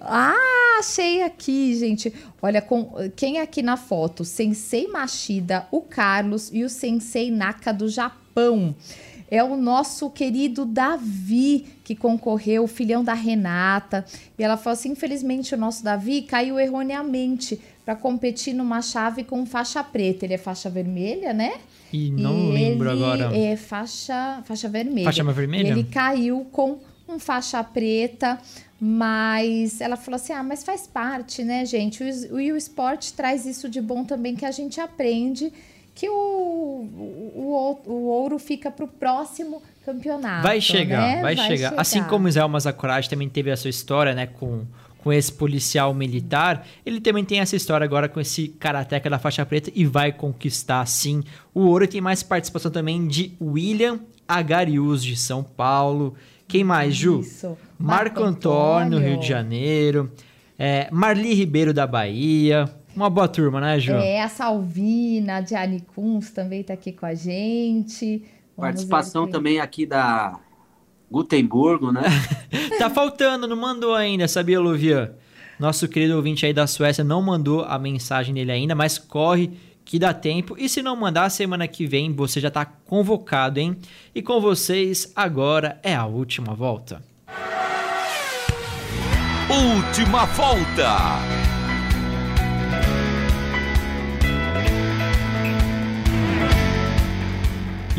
Ah, 0.00 0.78
achei 0.80 1.22
aqui, 1.22 1.74
gente. 1.76 2.12
Olha, 2.42 2.60
com, 2.60 2.92
quem 3.14 3.38
é 3.38 3.42
aqui 3.42 3.62
na 3.62 3.76
foto? 3.76 4.24
Sensei 4.24 4.88
Machida, 4.88 5.66
o 5.70 5.80
Carlos 5.80 6.50
e 6.52 6.64
o 6.64 6.68
Sensei 6.68 7.30
Naka 7.30 7.72
do 7.72 7.88
Japão. 7.88 8.74
É 9.30 9.42
o 9.42 9.56
nosso 9.56 10.10
querido 10.10 10.64
Davi 10.64 11.66
que 11.82 11.96
concorreu, 11.96 12.64
o 12.64 12.68
filhão 12.68 13.02
da 13.02 13.14
Renata. 13.14 14.04
E 14.38 14.42
ela 14.42 14.56
falou 14.56 14.74
assim: 14.74 14.90
infelizmente 14.90 15.54
o 15.54 15.58
nosso 15.58 15.82
Davi 15.82 16.22
caiu 16.22 16.58
erroneamente 16.58 17.60
para 17.86 17.94
competir 17.94 18.52
numa 18.52 18.82
chave 18.82 19.22
com 19.22 19.46
faixa 19.46 19.82
preta. 19.82 20.24
Ele 20.24 20.34
é 20.34 20.38
faixa 20.38 20.68
vermelha, 20.68 21.32
né? 21.32 21.60
E 21.92 22.10
não 22.10 22.50
e 22.50 22.52
lembro 22.52 22.90
agora. 22.90 23.30
É 23.32 23.56
faixa, 23.56 24.42
faixa 24.44 24.68
vermelha. 24.68 25.04
Faixa 25.04 25.22
vermelha? 25.22 25.68
E 25.68 25.70
ele 25.70 25.84
caiu 25.84 26.44
com 26.50 26.80
um 27.08 27.20
faixa 27.20 27.62
preta, 27.62 28.40
mas 28.80 29.80
ela 29.80 29.96
falou 29.96 30.16
assim: 30.16 30.32
ah, 30.32 30.42
mas 30.42 30.64
faz 30.64 30.84
parte, 30.84 31.44
né, 31.44 31.64
gente? 31.64 32.02
O, 32.02 32.34
o, 32.34 32.36
o 32.38 32.56
esporte 32.56 33.12
traz 33.12 33.46
isso 33.46 33.68
de 33.68 33.80
bom 33.80 34.02
também 34.02 34.34
que 34.34 34.44
a 34.44 34.50
gente 34.50 34.80
aprende 34.80 35.52
que 35.94 36.10
o, 36.10 36.12
o, 36.12 37.80
o 37.86 38.04
ouro 38.08 38.38
fica 38.38 38.68
para 38.68 38.84
o 38.84 38.88
próximo 38.88 39.62
campeonato. 39.84 40.42
Vai 40.42 40.60
chegar, 40.60 41.00
né? 41.00 41.22
vai, 41.22 41.36
vai 41.36 41.46
chegar. 41.46 41.70
chegar. 41.70 41.80
Assim 41.80 42.02
como 42.02 42.26
o 42.26 42.30
Zé 42.30 42.44
Mazakoraj 42.44 43.08
também 43.08 43.28
teve 43.28 43.50
a 43.52 43.56
sua 43.56 43.70
história, 43.70 44.12
né, 44.12 44.26
com 44.26 44.66
com 45.06 45.12
esse 45.12 45.32
policial 45.32 45.94
militar, 45.94 46.66
ele 46.84 47.00
também 47.00 47.24
tem 47.24 47.38
essa 47.38 47.54
história 47.54 47.84
agora 47.84 48.08
com 48.08 48.18
esse 48.18 48.48
karateca 48.48 49.08
da 49.08 49.20
faixa 49.20 49.46
preta 49.46 49.70
e 49.72 49.84
vai 49.84 50.10
conquistar 50.10 50.84
sim 50.84 51.22
o 51.54 51.60
ouro. 51.60 51.84
E 51.84 51.86
tem 51.86 52.00
mais 52.00 52.24
participação 52.24 52.72
também 52.72 53.06
de 53.06 53.32
William 53.40 54.00
Agarius 54.26 55.04
de 55.04 55.16
São 55.16 55.44
Paulo. 55.44 56.16
Quem 56.48 56.64
mais, 56.64 56.96
Ju? 56.96 57.20
Isso. 57.20 57.56
Marco, 57.78 58.18
Marco 58.18 58.24
Antônio, 58.24 58.98
Rio 58.98 59.20
de 59.20 59.28
Janeiro. 59.28 60.10
É, 60.58 60.88
Marli 60.90 61.34
Ribeiro 61.34 61.72
da 61.72 61.86
Bahia. 61.86 62.68
Uma 62.96 63.08
boa 63.08 63.28
turma, 63.28 63.60
né, 63.60 63.78
Ju? 63.78 63.92
É, 63.92 64.20
a 64.20 64.28
Salvina 64.28 65.40
de 65.40 65.54
Anicuns 65.54 66.32
também 66.32 66.62
está 66.62 66.74
aqui 66.74 66.90
com 66.90 67.06
a 67.06 67.14
gente. 67.14 68.24
Vamos 68.56 68.72
Participação 68.72 69.28
também 69.28 69.60
aqui 69.60 69.86
da 69.86 70.40
Gutenbergo, 71.10 71.92
né? 71.92 72.02
tá 72.78 72.90
faltando, 72.90 73.46
não 73.46 73.56
mandou 73.56 73.94
ainda, 73.94 74.26
sabia, 74.26 74.60
Luvian? 74.60 75.12
Nosso 75.58 75.88
querido 75.88 76.16
ouvinte 76.16 76.44
aí 76.44 76.52
da 76.52 76.66
Suécia 76.66 77.02
não 77.02 77.22
mandou 77.22 77.64
a 77.64 77.78
mensagem 77.78 78.34
dele 78.34 78.52
ainda, 78.52 78.74
mas 78.74 78.98
corre 78.98 79.52
que 79.84 79.98
dá 79.98 80.12
tempo. 80.12 80.56
E 80.58 80.68
se 80.68 80.82
não 80.82 80.96
mandar, 80.96 81.30
semana 81.30 81.66
que 81.66 81.86
vem 81.86 82.12
você 82.12 82.40
já 82.40 82.50
tá 82.50 82.64
convocado, 82.64 83.58
hein? 83.58 83.76
E 84.14 84.20
com 84.20 84.40
vocês, 84.40 85.12
agora 85.16 85.80
é 85.82 85.94
a 85.94 86.04
última 86.04 86.54
volta. 86.54 87.02
Última 89.48 90.26
volta! 90.26 91.45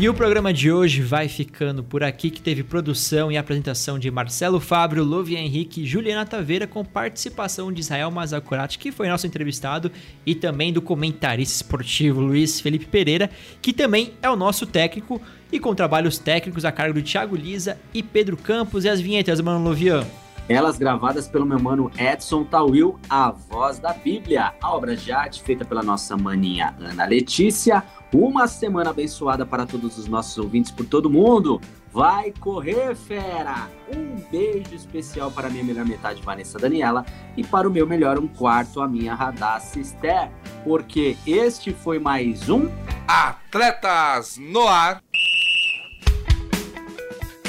E 0.00 0.08
o 0.08 0.14
programa 0.14 0.52
de 0.52 0.70
hoje 0.70 1.02
vai 1.02 1.26
ficando 1.26 1.82
por 1.82 2.04
aqui, 2.04 2.30
que 2.30 2.40
teve 2.40 2.62
produção 2.62 3.32
e 3.32 3.36
apresentação 3.36 3.98
de 3.98 4.08
Marcelo 4.12 4.60
Fábio, 4.60 5.02
Lovia 5.02 5.40
Henrique 5.40 5.84
Juliana 5.84 6.24
Taveira, 6.24 6.68
com 6.68 6.84
participação 6.84 7.72
de 7.72 7.80
Israel 7.80 8.08
Mazakurati, 8.08 8.78
que 8.78 8.92
foi 8.92 9.08
nosso 9.08 9.26
entrevistado, 9.26 9.90
e 10.24 10.36
também 10.36 10.72
do 10.72 10.80
comentarista 10.80 11.56
esportivo 11.56 12.20
Luiz 12.20 12.60
Felipe 12.60 12.86
Pereira, 12.86 13.28
que 13.60 13.72
também 13.72 14.12
é 14.22 14.30
o 14.30 14.36
nosso 14.36 14.66
técnico, 14.66 15.20
e 15.50 15.58
com 15.58 15.74
trabalhos 15.74 16.16
técnicos 16.16 16.64
a 16.64 16.70
cargo 16.70 16.94
do 16.94 17.02
Thiago 17.02 17.34
Lisa 17.34 17.76
e 17.92 18.00
Pedro 18.00 18.36
Campos 18.36 18.84
e 18.84 18.88
as 18.88 19.00
vinhetas, 19.00 19.40
mano 19.40 19.64
Lovian. 19.64 20.06
Elas 20.48 20.78
gravadas 20.78 21.28
pelo 21.28 21.44
meu 21.44 21.60
mano 21.60 21.90
Edson 21.98 22.42
Tawil, 22.42 22.98
a 23.10 23.30
voz 23.30 23.78
da 23.78 23.92
Bíblia. 23.92 24.54
A 24.62 24.74
obra 24.74 24.96
de 24.96 25.12
arte 25.12 25.42
feita 25.42 25.62
pela 25.62 25.82
nossa 25.82 26.16
maninha 26.16 26.74
Ana 26.80 27.04
Letícia. 27.04 27.84
Uma 28.14 28.48
semana 28.48 28.88
abençoada 28.88 29.44
para 29.44 29.66
todos 29.66 29.98
os 29.98 30.08
nossos 30.08 30.38
ouvintes 30.38 30.70
por 30.70 30.86
todo 30.86 31.10
mundo. 31.10 31.60
Vai 31.92 32.32
correr, 32.40 32.94
fera! 32.96 33.68
Um 33.94 34.16
beijo 34.30 34.74
especial 34.74 35.30
para 35.30 35.50
minha 35.50 35.64
melhor 35.64 35.84
metade, 35.84 36.22
Vanessa 36.22 36.58
Daniela, 36.58 37.04
e 37.36 37.44
para 37.44 37.68
o 37.68 37.70
meu 37.70 37.86
melhor 37.86 38.18
um 38.18 38.26
quarto, 38.26 38.80
a 38.80 38.88
minha 38.88 39.14
Radassa 39.14 39.78
Esther, 39.78 40.30
porque 40.64 41.16
este 41.26 41.72
foi 41.72 41.98
mais 41.98 42.48
um 42.48 42.70
Atletas 43.06 44.38
no 44.38 44.66
Ar. 44.66 45.02